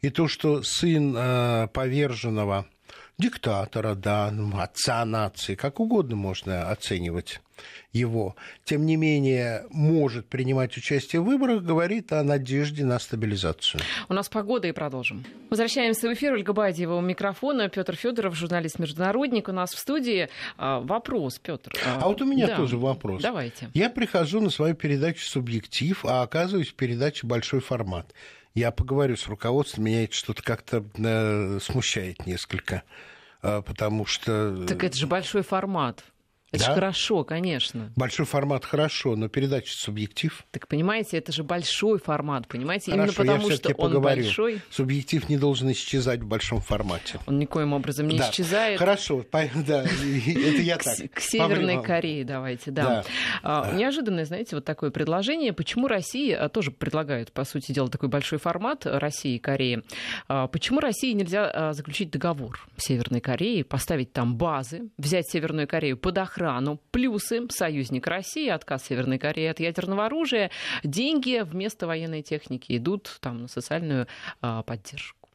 И 0.02 0.10
то, 0.10 0.28
что 0.28 0.64
сын 0.64 1.16
э, 1.18 1.70
поверженного 1.72 2.66
диктатора, 3.22 3.96
да, 3.96 4.30
ну, 4.32 4.60
отца 4.60 5.06
нации, 5.06 5.56
как 5.56 5.80
угодно 5.80 6.16
можно 6.16 6.70
оценивать 6.70 7.40
его, 7.94 8.36
тем 8.64 8.86
не 8.86 8.96
менее 8.96 9.66
может 9.70 10.28
принимать 10.28 10.76
участие 10.78 11.22
в 11.22 11.26
выборах, 11.26 11.64
говорит 11.64 12.12
о 12.14 12.24
надежде 12.24 12.86
на 12.86 13.00
стабилизацию. 13.00 13.82
У 14.10 14.14
нас 14.14 14.30
погода 14.30 14.68
и 14.68 14.72
продолжим. 14.72 15.26
Возвращаемся 15.50 16.10
в 16.10 16.14
эфир. 16.14 16.34
Ольга 16.34 16.54
Бадьева 16.54 16.96
у 16.96 17.02
микрофона. 17.02 17.70
Петр 17.70 17.96
Федоров, 17.96 18.36
журналист-международник. 18.36 19.50
У 19.50 19.52
нас 19.52 19.74
в 19.74 19.80
студии 19.80 20.30
а, 20.58 20.80
вопрос, 20.80 21.40
Петр. 21.40 21.74
А, 21.86 22.00
а 22.04 22.08
вот 22.08 22.22
у 22.22 22.26
меня 22.26 22.48
да. 22.48 22.56
тоже 22.56 22.78
вопрос. 22.78 23.22
Давайте. 23.22 23.70
Я 23.74 23.90
прихожу 23.90 24.42
на 24.42 24.50
свою 24.50 24.74
передачу 24.74 25.26
«Субъектив», 25.26 26.06
а 26.06 26.24
оказываюсь 26.24 26.70
в 26.70 26.76
передаче 26.76 27.28
«Большой 27.28 27.60
формат». 27.60 28.14
Я 28.54 28.72
поговорю 28.72 29.16
с 29.16 29.28
руководством, 29.28 29.86
меня 29.86 30.04
это 30.04 30.14
что-то 30.14 30.44
как-то 30.44 30.84
э, 30.98 31.60
смущает 31.62 32.26
несколько, 32.26 32.84
э, 33.42 33.62
потому 33.66 34.06
что... 34.06 34.66
Так 34.68 34.84
это 34.84 34.98
же 34.98 35.08
большой 35.08 35.44
формат. 35.44 36.04
Это 36.54 36.66
да? 36.66 36.70
же 36.70 36.76
хорошо, 36.76 37.24
конечно. 37.24 37.94
Большой 37.96 38.26
формат 38.26 38.66
хорошо, 38.66 39.16
но 39.16 39.30
передача 39.30 39.74
субъектив. 39.74 40.44
Так 40.52 40.68
понимаете, 40.68 41.18
это 41.18 41.32
же 41.32 41.44
большой 41.44 41.98
формат, 41.98 42.46
понимаете? 42.50 42.92
Хорошо, 42.92 43.24
Именно 43.24 43.38
потому, 43.38 43.56
что 43.56 43.70
он 43.70 43.76
поговорю. 43.76 44.24
большой. 44.24 44.62
Субъектив 44.70 45.30
не 45.30 45.38
должен 45.38 45.72
исчезать 45.72 46.20
в 46.20 46.28
большом 46.28 46.60
формате. 46.60 47.20
Он 47.26 47.40
никоим 47.40 47.72
образом 47.72 48.10
не 48.10 48.18
да. 48.18 48.30
исчезает. 48.30 48.80
Хорошо, 48.80 49.24
да, 49.32 49.44
это 49.44 50.62
я 50.62 50.78
так. 50.78 50.98
К 51.14 51.22
Северной 51.22 51.82
Корее 51.82 52.26
давайте, 52.26 52.72
да. 52.72 53.06
А, 53.44 53.72
неожиданное, 53.74 54.26
знаете, 54.26 54.58
вот 54.58 54.66
такое 54.66 54.92
предложение. 54.92 55.54
Почему 55.54 55.88
Россия 55.88 56.50
тоже 56.50 56.72
предлагает, 56.72 57.32
по 57.32 57.46
сути 57.46 57.72
дела, 57.72 57.88
такой 57.88 58.10
большой 58.10 58.40
формат 58.40 58.86
России 58.86 59.36
и 59.36 59.40
Кореи? 59.40 59.84
А, 60.28 60.48
почему 60.48 60.82
России 60.82 61.14
нельзя 61.14 61.50
а, 61.50 61.72
заключить 61.72 62.12
договор 62.12 62.60
с 62.76 62.88
Северной 62.88 63.22
Кореей, 63.22 63.64
поставить 63.64 64.12
там 64.12 64.36
базы, 64.36 64.90
взять 64.98 65.30
Северную 65.30 65.66
Корею 65.66 65.96
под 65.96 66.18
охрану 66.18 66.41
охрану. 66.42 66.80
Плюсы. 66.92 67.42
Союзник 67.50 68.08
России, 68.08 68.50
отказ 68.50 68.86
Северной 68.86 69.20
Кореи 69.20 69.48
от 69.48 69.60
ядерного 69.60 70.06
оружия. 70.06 70.52
Деньги 70.84 71.42
вместо 71.44 71.88
военной 71.88 72.22
техники 72.22 72.76
идут 72.78 73.18
там, 73.22 73.44
на 73.44 73.48
социальную 73.48 74.08
а, 74.42 74.64
поддержку. 74.64 75.30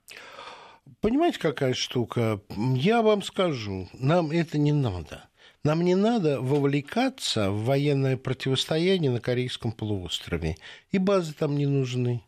Понимаете, 1.00 1.38
какая 1.38 1.74
штука? 1.74 2.40
Я 2.56 3.02
вам 3.02 3.22
скажу, 3.22 3.88
нам 3.92 4.30
это 4.30 4.58
не 4.58 4.72
надо. 4.72 5.28
Нам 5.64 5.82
не 5.82 5.96
надо 5.96 6.40
вовлекаться 6.40 7.50
в 7.50 7.64
военное 7.64 8.16
противостояние 8.16 9.10
на 9.10 9.20
Корейском 9.20 9.72
полуострове. 9.72 10.56
И 10.92 10.98
базы 10.98 11.34
там 11.34 11.56
не 11.56 11.66
нужны. 11.66 12.22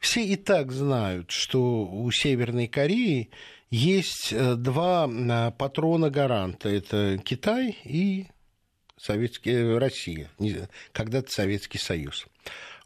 Все 0.00 0.24
и 0.24 0.36
так 0.36 0.72
знают, 0.72 1.30
что 1.30 1.84
у 1.84 2.10
Северной 2.10 2.68
Кореи 2.68 3.30
есть 3.72 4.32
э, 4.32 4.54
два 4.54 5.08
э, 5.08 5.50
патрона-гаранта. 5.52 6.68
Это 6.68 7.18
Китай 7.18 7.76
и 7.84 8.26
Советский, 8.98 9.50
э, 9.50 9.78
Россия, 9.78 10.30
когда-то 10.92 11.30
Советский 11.30 11.78
Союз. 11.78 12.26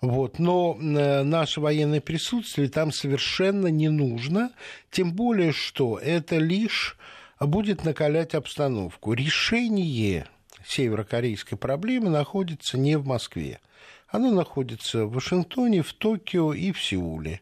Вот. 0.01 0.39
Но 0.39 0.75
наше 0.75 1.61
военное 1.61 2.01
присутствие 2.01 2.69
там 2.69 2.93
совершенно 2.93 3.67
не 3.67 3.89
нужно, 3.89 4.53
тем 4.91 5.13
более, 5.13 5.53
что 5.53 5.99
это 5.99 6.37
лишь 6.37 6.97
будет 7.41 7.85
накалять 7.85 8.35
обстановку. 8.35 9.15
Решение 9.15 10.29
северокорейской 10.67 11.59
проблемы 11.59 12.11
находится 12.11 12.79
не 12.79 12.97
в 12.97 13.07
Москве. 13.07 13.59
Оно 14.07 14.31
находится 14.31 15.07
в 15.07 15.15
Вашингтоне, 15.15 15.83
в 15.83 15.93
Токио 15.95 16.53
и 16.53 16.73
в 16.73 16.81
Сеуле. 16.81 17.41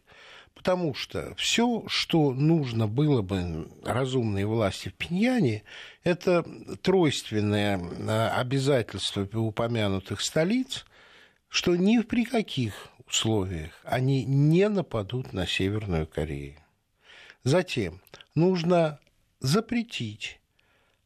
Потому 0.65 0.95
что 0.95 1.35
все, 1.35 1.83
что 1.85 2.33
нужно 2.33 2.87
было 2.87 3.21
бы 3.21 3.69
разумной 3.83 4.45
власти 4.45 4.89
в 4.89 4.95
Пиньяне, 4.95 5.61
это 6.03 6.43
тройственное 6.81 7.77
э, 7.77 8.29
обязательство 8.29 9.27
упомянутых 9.37 10.21
столиц, 10.21 10.83
что 11.49 11.75
ни 11.75 11.99
при 11.99 12.25
каких 12.25 12.87
условиях 13.07 13.79
они 13.83 14.25
не 14.25 14.67
нападут 14.67 15.33
на 15.33 15.45
Северную 15.45 16.07
Корею. 16.07 16.57
Затем 17.43 18.01
нужно 18.33 18.99
запретить 19.41 20.39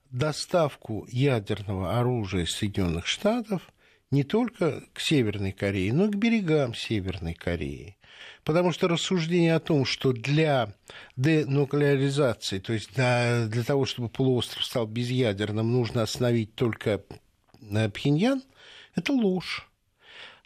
доставку 0.09 1.05
ядерного 1.11 1.99
оружия 1.99 2.45
из 2.45 2.55
Соединенных 2.55 3.07
Штатов 3.07 3.73
не 4.09 4.23
только 4.23 4.85
к 4.93 5.01
Северной 5.01 5.51
Корее, 5.51 5.91
но 5.91 6.05
и 6.05 6.11
к 6.11 6.15
берегам 6.15 6.73
Северной 6.73 7.33
Кореи. 7.33 7.97
Потому 8.43 8.71
что 8.71 8.87
рассуждение 8.87 9.55
о 9.55 9.59
том, 9.59 9.85
что 9.85 10.11
для 10.11 10.73
денуклеаризации, 11.15 12.59
то 12.59 12.73
есть 12.73 12.93
для, 12.95 13.45
для 13.47 13.63
того, 13.63 13.85
чтобы 13.85 14.09
полуостров 14.09 14.65
стал 14.65 14.87
безъядерным, 14.87 15.71
нужно 15.71 16.01
остановить 16.01 16.55
только 16.55 17.01
э, 17.61 17.89
Пхеньян, 17.89 18.41
это 18.95 19.13
ложь. 19.13 19.69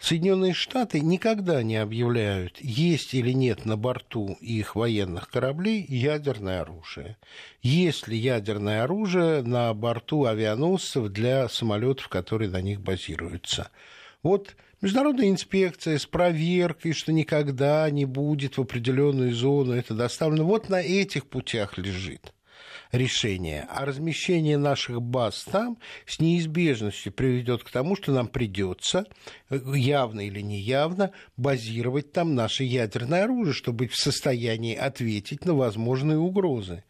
Соединенные 0.04 0.52
Штаты 0.54 1.00
никогда 1.00 1.64
не 1.64 1.78
объявляют, 1.78 2.60
есть 2.60 3.14
или 3.14 3.32
нет 3.32 3.64
на 3.64 3.78
борту 3.78 4.38
их 4.42 4.76
военных 4.76 5.30
кораблей 5.30 5.86
ядерное 5.88 6.60
оружие. 6.60 7.16
Есть 7.62 8.10
ли 8.10 8.18
ядерное 8.18 8.84
оружие 8.84 9.44
на 9.44 9.74
борту 9.74 10.26
авианосцев 10.26 11.08
для 11.08 11.48
самолетов, 11.48 12.10
которые 12.10 12.50
на 12.50 12.60
них 12.60 12.82
базируются. 12.82 13.70
Вот 14.24 14.58
международная 14.84 15.30
инспекция 15.30 15.98
с 15.98 16.06
проверкой, 16.06 16.92
что 16.92 17.14
никогда 17.14 17.90
не 17.90 18.04
будет 18.04 18.58
в 18.58 18.62
определенную 18.62 19.34
зону 19.34 19.72
это 19.72 19.94
доставлено. 19.94 20.44
Вот 20.44 20.68
на 20.68 20.82
этих 20.82 21.26
путях 21.26 21.78
лежит 21.78 22.34
решение. 22.92 23.66
А 23.70 23.86
размещение 23.86 24.58
наших 24.58 25.02
баз 25.02 25.46
там 25.50 25.78
с 26.06 26.20
неизбежностью 26.20 27.14
приведет 27.14 27.64
к 27.64 27.72
тому, 27.72 27.96
что 27.96 28.12
нам 28.12 28.28
придется, 28.28 29.06
э, 29.50 29.58
явно 29.74 30.28
или 30.28 30.42
неявно, 30.42 31.12
базировать 31.38 32.12
там 32.12 32.36
наше 32.36 32.66
ядерное 32.66 33.24
оружие, 33.24 33.54
чтобы 33.54 33.86
быть 33.86 33.94
в 33.94 33.98
состоянии 33.98 34.76
ответить 34.76 35.46
на 35.46 35.54
возможные 35.54 36.18
угрозы. 36.18 36.84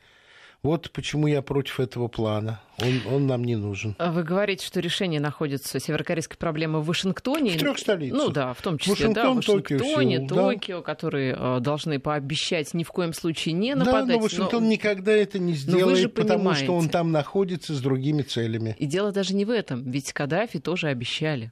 Вот 0.64 0.91
почему 0.91 1.28
я 1.28 1.41
против 1.41 1.82
этого 1.82 2.07
плана. 2.07 2.61
Он, 2.80 3.14
он 3.14 3.28
нам 3.28 3.43
не 3.43 3.57
нужен. 3.57 3.95
А 3.99 4.14
вы 4.14 4.24
говорите, 4.24 4.66
что 4.66 4.80
решение 4.80 5.20
находится 5.20 5.78
северокорейской 5.78 6.38
проблемы 6.38 6.80
в 6.80 6.86
Вашингтоне. 6.86 7.51
В 7.51 7.57
трех 7.57 7.78
столицах. 7.78 8.18
Ну 8.18 8.30
да, 8.30 8.53
в 8.53 8.61
том 8.61 8.78
числе 8.78 8.93
Вашингтон, 8.93 9.14
да, 9.14 9.32
в 9.32 9.36
Вашингтоне, 9.36 10.20
Токио, 10.22 10.36
Токио 10.36 10.78
да. 10.78 10.84
которые 10.84 11.36
э, 11.38 11.59
должны 11.59 11.99
пообещать 11.99 12.74
ни 12.74 12.86
в 12.86 12.91
коем 12.91 13.11
случае 13.11 13.53
не 13.55 13.76
нападать. 13.76 14.07
Да, 14.07 14.14
но 14.14 14.20
Вашингтон 14.20 14.64
но... 14.64 14.70
никогда 14.70 15.11
это 15.11 15.38
не 15.38 15.53
сделает, 15.53 16.14
потому 16.14 16.53
что 16.53 16.74
он 16.74 16.88
там 16.88 17.11
находится 17.11 17.74
с 17.74 17.82
другими 17.82 18.22
целями. 18.22 18.78
И 18.80 18.86
дело 18.86 19.11
даже 19.11 19.36
не 19.36 19.43
в 19.43 19.49
этом, 19.49 19.84
ведь 19.91 20.14
Каддафи 20.14 20.59
тоже 20.59 20.88
обещали. 20.88 21.51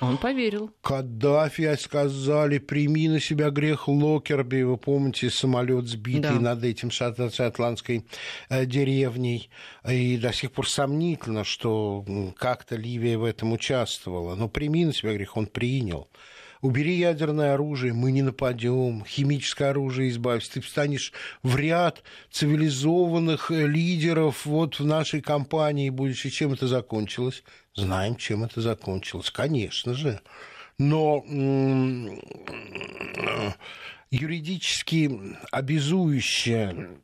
Он 0.00 0.18
поверил. 0.18 0.70
Каддафи 0.82 1.76
сказали, 1.76 2.58
прими 2.58 3.08
на 3.08 3.20
себя 3.20 3.50
грех 3.50 3.86
Локерби. 3.88 4.62
Вы 4.62 4.76
помните, 4.76 5.30
самолет 5.30 5.86
сбитый 5.86 6.34
да. 6.34 6.40
над 6.40 6.64
этим 6.64 6.90
шотландской 6.90 8.04
э, 8.48 8.66
деревней. 8.66 9.50
И 9.88 10.16
до 10.16 10.32
сих 10.32 10.52
пор 10.52 10.68
сомнительно, 10.68 11.44
что 11.44 12.04
как-то 12.36 12.76
Ливия 12.76 13.16
в 13.18 13.24
этом 13.24 13.52
участвовала. 13.52 14.34
Но 14.34 14.48
прими 14.48 14.84
на 14.84 14.92
себя 14.92 15.14
грех, 15.14 15.36
он 15.36 15.46
принял 15.46 16.08
убери 16.64 16.94
ядерное 16.94 17.52
оружие, 17.52 17.92
мы 17.92 18.10
не 18.10 18.22
нападем, 18.22 19.04
химическое 19.04 19.66
оружие 19.66 20.08
избавься, 20.08 20.54
ты 20.54 20.60
встанешь 20.62 21.12
в 21.42 21.56
ряд 21.56 22.02
цивилизованных 22.30 23.50
э, 23.50 23.66
лидеров 23.66 24.46
вот 24.46 24.78
в 24.78 24.86
нашей 24.86 25.20
компании 25.20 25.90
будешь. 25.90 26.24
И 26.24 26.30
чем 26.30 26.54
это 26.54 26.66
закончилось? 26.66 27.42
Знаем, 27.74 28.16
чем 28.16 28.44
это 28.44 28.62
закончилось, 28.62 29.30
конечно 29.30 29.92
же. 29.92 30.20
Но 30.78 31.22
юридически 34.10 35.36
обязующее 35.52 36.98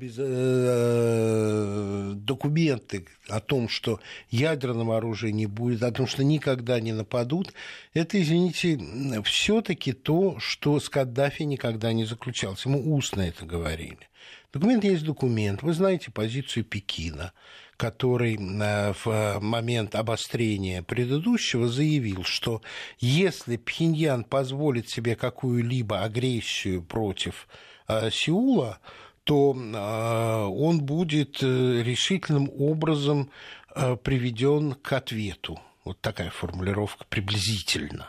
Э, 0.00 2.12
документы 2.14 3.04
о 3.28 3.40
том, 3.40 3.68
что 3.68 4.00
ядерного 4.30 4.96
оружия 4.96 5.32
не 5.32 5.46
будет, 5.46 5.82
о 5.82 5.92
том, 5.92 6.06
что 6.06 6.24
никогда 6.24 6.80
не 6.80 6.92
нападут, 6.92 7.52
это, 7.92 8.20
извините, 8.20 8.80
все-таки 9.24 9.92
то, 9.92 10.38
что 10.38 10.80
с 10.80 10.88
Каддафи 10.88 11.42
никогда 11.42 11.92
не 11.92 12.06
заключалось. 12.06 12.64
Ему 12.64 12.94
устно 12.94 13.20
это 13.20 13.44
говорили. 13.44 14.08
Документ 14.52 14.84
есть 14.84 15.04
документ. 15.04 15.62
Вы 15.62 15.74
знаете 15.74 16.10
позицию 16.10 16.64
Пекина, 16.64 17.32
который 17.76 18.36
э, 18.36 18.94
в 19.04 19.40
момент 19.40 19.94
обострения 19.94 20.82
предыдущего 20.82 21.68
заявил, 21.68 22.24
что 22.24 22.62
если 22.98 23.58
Пхеньян 23.58 24.24
позволит 24.24 24.88
себе 24.88 25.16
какую-либо 25.16 26.02
агрессию 26.02 26.82
против 26.82 27.46
э, 27.88 28.10
Сеула, 28.10 28.78
то 29.24 29.56
а, 29.56 30.46
он 30.48 30.80
будет 30.80 31.42
э, 31.42 31.82
решительным 31.82 32.50
образом 32.58 33.30
э, 33.74 33.96
приведен 33.96 34.74
к 34.74 34.92
ответу. 34.92 35.60
Вот 35.84 36.00
такая 36.00 36.30
формулировка 36.30 37.04
приблизительно. 37.08 38.08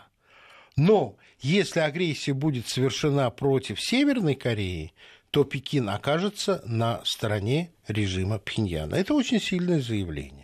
Но 0.76 1.18
если 1.39 1.82
агрессия 1.82 2.34
будет 2.34 2.68
совершена 2.68 3.30
против 3.30 3.80
Северной 3.80 4.36
Кореи, 4.36 4.93
то 5.32 5.43
Пекин 5.43 5.89
окажется 5.89 6.61
на 6.66 7.01
стороне 7.05 7.72
режима 7.88 8.39
Пхеньяна. 8.39 8.95
Это 8.95 9.14
очень 9.14 9.39
сильное 9.39 9.82
заявление. 9.82 10.43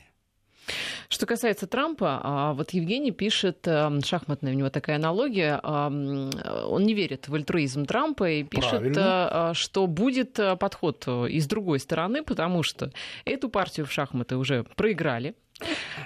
Что 1.10 1.26
касается 1.26 1.68
Трампа, 1.68 2.20
а, 2.24 2.54
вот 2.54 2.72
Евгений 2.72 3.12
пишет, 3.12 3.68
эм, 3.68 4.02
шахматная 4.04 4.54
у 4.54 4.56
него 4.56 4.70
такая 4.70 4.98
аналогия, 4.98 5.60
он 5.60 6.84
не 6.84 6.94
верит 6.94 7.28
в 7.28 7.36
альтруизм 7.36 7.86
Трампа 7.86 8.30
и 8.30 8.44
пишет, 8.44 8.70
Правильно. 8.70 9.30
Э, 9.32 9.54
что 9.54 9.88
будет 9.88 10.40
э, 10.40 10.56
подход 10.56 11.08
и 11.08 11.40
с 11.40 11.48
другой 11.48 11.80
стороны, 11.80 12.24
потому 12.24 12.64
что 12.64 12.92
эту 13.26 13.50
партию 13.50 13.86
в 13.86 13.92
шахматы 13.92 14.38
уже 14.38 14.64
проиграли, 14.76 15.36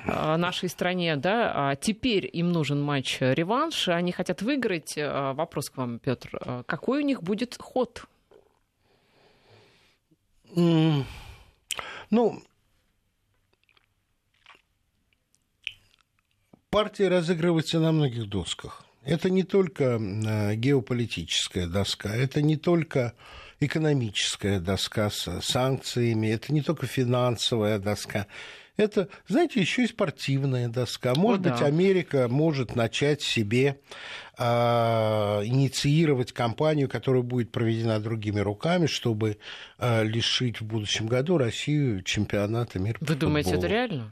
э, 0.05 0.36
нашей 0.38 0.70
стране, 0.70 1.16
да, 1.16 1.51
а 1.55 1.76
теперь 1.76 2.30
им 2.32 2.51
нужен 2.51 2.82
матч-реванш, 2.82 3.89
они 3.89 4.11
хотят 4.11 4.41
выиграть. 4.41 4.95
Вопрос 4.97 5.70
к 5.70 5.78
вам, 5.78 5.99
Петр, 5.99 6.64
какой 6.66 7.03
у 7.03 7.05
них 7.05 7.24
будет 7.24 7.57
ход? 7.59 8.05
Ну, 10.55 11.03
партия 16.74 17.07
разыгрывается 17.07 17.80
на 17.80 17.91
многих 17.91 18.28
досках. 18.28 18.84
Это 19.05 19.30
не 19.30 19.43
только 19.43 19.99
э, 19.99 20.55
геополитическая 20.55 21.67
доска, 21.67 22.09
это 22.15 22.41
не 22.41 22.57
только 22.57 23.13
экономическая 23.59 24.59
доска 24.59 25.11
с 25.11 25.39
санкциями, 25.41 26.28
это 26.28 26.51
не 26.51 26.61
только 26.61 26.88
финансовая 26.88 27.78
доска. 27.78 28.26
Это, 28.76 29.07
знаете, 29.28 29.61
еще 29.61 29.84
и 29.84 29.88
спортивная 29.88 30.67
доска. 30.67 31.13
Может 31.15 31.45
О, 31.45 31.49
быть, 31.51 31.59
да. 31.59 31.65
Америка 31.67 32.28
может 32.28 32.76
начать 32.76 33.21
себе 33.21 33.80
э, 34.39 34.43
инициировать 34.43 36.32
кампанию, 36.32 36.89
которая 36.89 37.21
будет 37.21 37.51
проведена 37.51 37.99
другими 37.99 38.39
руками, 38.39 38.88
чтобы 38.88 39.38
э, 39.78 40.03
лишить 40.03 40.59
в 40.59 40.65
будущем 40.65 41.05
году 41.05 41.38
Россию 41.38 42.01
чемпионата 42.01 42.80
мира. 42.80 42.97
Вы 42.99 43.13
думаете, 43.13 43.51
это 43.51 43.67
реально? 43.67 44.11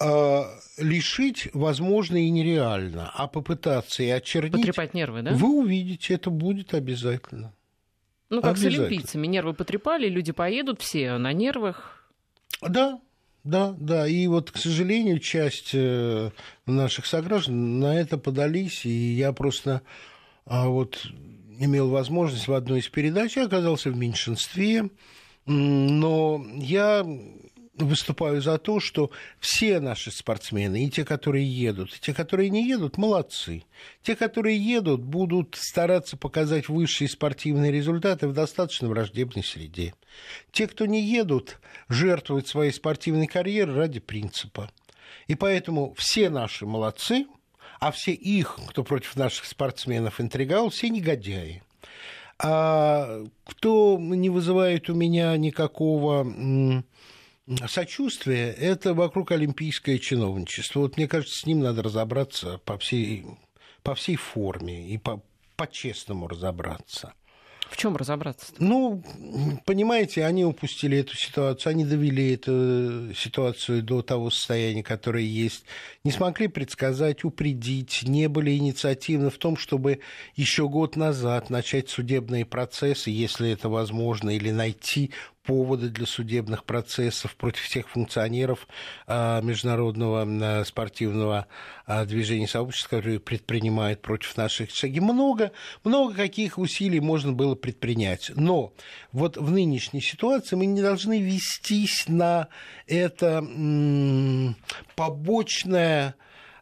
Э, 0.00 0.44
лишить 0.76 1.48
возможно 1.54 2.16
и 2.16 2.30
нереально, 2.30 3.10
а 3.14 3.26
попытаться 3.26 4.02
и 4.02 4.08
очернить... 4.08 4.52
Потрепать 4.52 4.94
нервы, 4.94 5.22
да? 5.22 5.32
Вы 5.32 5.48
увидите, 5.48 6.14
это 6.14 6.30
будет 6.30 6.72
обязательно. 6.72 7.52
Ну, 8.30 8.40
как 8.40 8.58
с 8.58 8.64
олимпийцами. 8.64 9.26
Нервы 9.26 9.54
потрепали, 9.54 10.08
люди 10.08 10.32
поедут 10.32 10.80
все 10.82 11.18
на 11.18 11.32
нервах. 11.32 12.10
Да, 12.60 13.00
да, 13.42 13.74
да. 13.78 14.06
И 14.06 14.26
вот, 14.28 14.52
к 14.52 14.56
сожалению, 14.58 15.18
часть 15.18 15.70
э, 15.72 16.30
наших 16.66 17.06
сограждан 17.06 17.80
на 17.80 17.98
это 17.98 18.18
подались, 18.18 18.84
и 18.84 19.14
я 19.14 19.32
просто 19.32 19.82
а, 20.44 20.68
вот 20.68 21.06
имел 21.58 21.88
возможность 21.90 22.46
в 22.46 22.52
одной 22.52 22.80
из 22.80 22.88
передач, 22.88 23.36
я 23.36 23.46
оказался 23.46 23.90
в 23.90 23.96
меньшинстве, 23.96 24.90
но 25.46 26.44
я 26.54 27.04
выступаю 27.78 28.40
за 28.42 28.58
то, 28.58 28.80
что 28.80 29.10
все 29.40 29.80
наши 29.80 30.10
спортсмены, 30.10 30.84
и 30.84 30.90
те, 30.90 31.04
которые 31.04 31.46
едут, 31.46 31.94
и 31.94 32.00
те, 32.00 32.14
которые 32.14 32.50
не 32.50 32.66
едут, 32.68 32.98
молодцы. 32.98 33.64
Те, 34.02 34.16
которые 34.16 34.58
едут, 34.58 35.02
будут 35.02 35.56
стараться 35.58 36.16
показать 36.16 36.68
высшие 36.68 37.08
спортивные 37.08 37.72
результаты 37.72 38.28
в 38.28 38.32
достаточно 38.32 38.88
враждебной 38.88 39.44
среде. 39.44 39.94
Те, 40.52 40.66
кто 40.66 40.86
не 40.86 41.02
едут, 41.02 41.58
жертвуют 41.88 42.48
своей 42.48 42.72
спортивной 42.72 43.26
карьерой 43.26 43.76
ради 43.76 44.00
принципа. 44.00 44.70
И 45.26 45.34
поэтому 45.34 45.94
все 45.96 46.30
наши 46.30 46.66
молодцы, 46.66 47.26
а 47.80 47.92
все 47.92 48.12
их, 48.12 48.58
кто 48.68 48.82
против 48.82 49.16
наших 49.16 49.44
спортсменов 49.44 50.20
интриговал, 50.20 50.70
все 50.70 50.88
негодяи. 50.88 51.62
А 52.40 53.24
кто 53.44 53.98
не 53.98 54.30
вызывает 54.30 54.88
у 54.88 54.94
меня 54.94 55.36
никакого 55.36 56.84
сочувствие– 57.66 58.52
это 58.58 58.94
вокруг 58.94 59.32
олимпийское 59.32 59.98
чиновничество. 59.98 60.80
Вот 60.80 60.96
мне 60.96 61.08
кажется, 61.08 61.38
с 61.38 61.46
ним 61.46 61.60
надо 61.60 61.82
разобраться 61.82 62.58
по 62.64 62.78
всей, 62.78 63.24
по 63.82 63.94
всей 63.94 64.16
форме 64.16 64.88
и 64.88 64.98
по, 64.98 65.22
по-честному 65.56 66.28
разобраться. 66.28 67.14
В 67.70 67.76
чем 67.76 67.96
разобраться? 67.96 68.52
-то? 68.52 68.56
Ну, 68.60 69.02
понимаете, 69.66 70.24
они 70.24 70.44
упустили 70.44 70.98
эту 70.98 71.14
ситуацию, 71.16 71.72
они 71.72 71.84
довели 71.84 72.34
эту 72.34 73.14
ситуацию 73.14 73.82
до 73.82 74.00
того 74.02 74.30
состояния, 74.30 74.82
которое 74.82 75.24
есть, 75.24 75.64
не 76.02 76.10
смогли 76.10 76.48
предсказать, 76.48 77.24
упредить, 77.24 78.04
не 78.04 78.28
были 78.28 78.56
инициативны 78.56 79.30
в 79.30 79.36
том, 79.36 79.56
чтобы 79.56 80.00
еще 80.34 80.68
год 80.68 80.96
назад 80.96 81.50
начать 81.50 81.90
судебные 81.90 82.46
процессы, 82.46 83.10
если 83.10 83.50
это 83.50 83.68
возможно, 83.68 84.30
или 84.30 84.50
найти 84.50 85.12
поводы 85.48 85.88
для 85.88 86.04
судебных 86.04 86.64
процессов 86.64 87.34
против 87.34 87.62
всех 87.62 87.88
функционеров 87.88 88.68
а, 89.06 89.40
международного 89.40 90.26
а, 90.28 90.64
спортивного 90.66 91.46
а, 91.86 92.04
движения 92.04 92.46
сообщества, 92.46 92.96
которые 92.96 93.18
предпринимают 93.18 94.02
против 94.02 94.36
наших 94.36 94.70
шаги. 94.70 95.00
Много, 95.00 95.52
много 95.84 96.14
каких 96.14 96.58
усилий 96.58 97.00
можно 97.00 97.32
было 97.32 97.54
предпринять. 97.54 98.30
Но 98.34 98.74
вот 99.10 99.38
в 99.38 99.50
нынешней 99.50 100.02
ситуации 100.02 100.54
мы 100.54 100.66
не 100.66 100.82
должны 100.82 101.18
вестись 101.18 102.04
на 102.08 102.48
это 102.86 103.42
побочное 104.96 106.14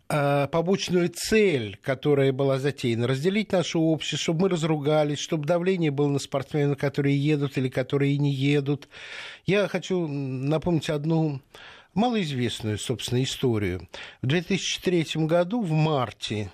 побочную 0.09 1.09
цель, 1.09 1.79
которая 1.83 2.33
была 2.33 2.59
затеяна, 2.59 3.09
разделить 3.09 3.53
наше 3.53 3.79
общество, 3.79 4.19
чтобы 4.19 4.43
мы 4.43 4.49
разругались, 4.51 5.19
чтобы 5.19 5.47
давление 5.47 5.91
было 5.91 6.09
на 6.09 6.19
спортсменов, 6.19 6.79
которые 6.79 7.19
едут 7.19 7.59
или 7.59 7.69
которые 7.69 8.17
не 8.19 8.33
едут. 8.33 8.89
Я 9.47 9.67
хочу 9.67 10.07
напомнить 10.07 10.91
одну 10.91 11.41
малоизвестную, 11.95 12.79
собственно, 12.79 13.23
историю. 13.23 13.89
В 14.23 14.27
2003 14.27 15.27
году, 15.27 15.63
в 15.63 15.73
марте, 15.73 16.53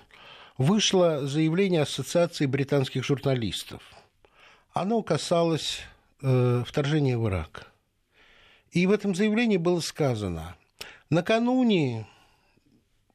вышло 0.57 1.27
заявление 1.27 1.81
Ассоциации 1.81 2.45
британских 2.45 3.03
журналистов. 3.03 3.83
Оно 4.73 5.03
касалось 5.03 5.81
э, 6.21 6.63
вторжения 6.65 7.17
в 7.17 7.27
Ирак. 7.27 7.67
И 8.71 8.87
в 8.87 8.91
этом 8.91 9.13
заявлении 9.13 9.57
было 9.57 9.81
сказано, 9.81 10.55
накануне 11.11 12.07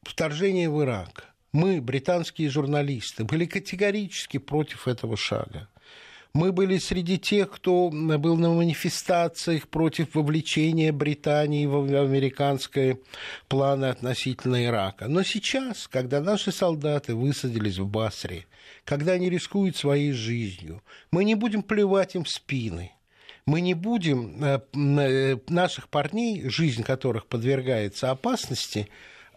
вторжения 0.02 0.68
в 0.68 0.82
Ирак, 0.82 1.34
мы, 1.52 1.80
британские 1.80 2.50
журналисты, 2.50 3.24
были 3.24 3.46
категорически 3.46 4.38
против 4.38 4.86
этого 4.86 5.16
шага. 5.16 5.68
Мы 6.34 6.52
были 6.52 6.78
среди 6.78 7.18
тех, 7.18 7.50
кто 7.50 7.90
был 7.90 8.36
на 8.36 8.50
манифестациях 8.50 9.66
против 9.68 10.14
вовлечения 10.14 10.92
Британии 10.92 11.66
в 11.66 11.82
американские 12.00 13.00
планы 13.48 13.86
относительно 13.86 14.62
Ирака. 14.64 15.08
Но 15.08 15.22
сейчас, 15.22 15.88
когда 15.88 16.20
наши 16.20 16.52
солдаты 16.52 17.14
высадились 17.14 17.78
в 17.78 17.86
Басре, 17.86 18.46
когда 18.84 19.12
они 19.12 19.30
рискуют 19.30 19.76
своей 19.76 20.12
жизнью, 20.12 20.82
мы 21.10 21.24
не 21.24 21.34
будем 21.34 21.62
плевать 21.62 22.14
им 22.14 22.24
в 22.24 22.28
спины. 22.28 22.92
Мы 23.46 23.62
не 23.62 23.72
будем 23.72 24.44
э, 24.44 24.60
э, 24.74 25.36
наших 25.48 25.88
парней, 25.88 26.48
жизнь 26.50 26.82
которых 26.82 27.26
подвергается 27.26 28.10
опасности, 28.10 28.88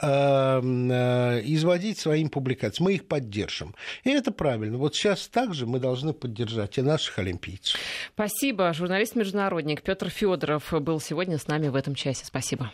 изводить 0.01 1.99
своим 1.99 2.29
публикациям. 2.29 2.85
Мы 2.85 2.93
их 2.95 3.07
поддержим. 3.07 3.75
И 4.03 4.09
это 4.09 4.31
правильно. 4.31 4.77
Вот 4.77 4.95
сейчас 4.95 5.27
также 5.27 5.65
мы 5.67 5.79
должны 5.79 6.13
поддержать 6.13 6.77
и 6.77 6.81
наших 6.81 7.19
олимпийцев. 7.19 7.79
Спасибо. 8.13 8.73
Журналист-международник 8.73 9.83
Петр 9.83 10.09
Федоров 10.09 10.73
был 10.81 10.99
сегодня 10.99 11.37
с 11.37 11.47
нами 11.47 11.67
в 11.67 11.75
этом 11.75 11.95
часе. 11.95 12.25
Спасибо. 12.25 12.71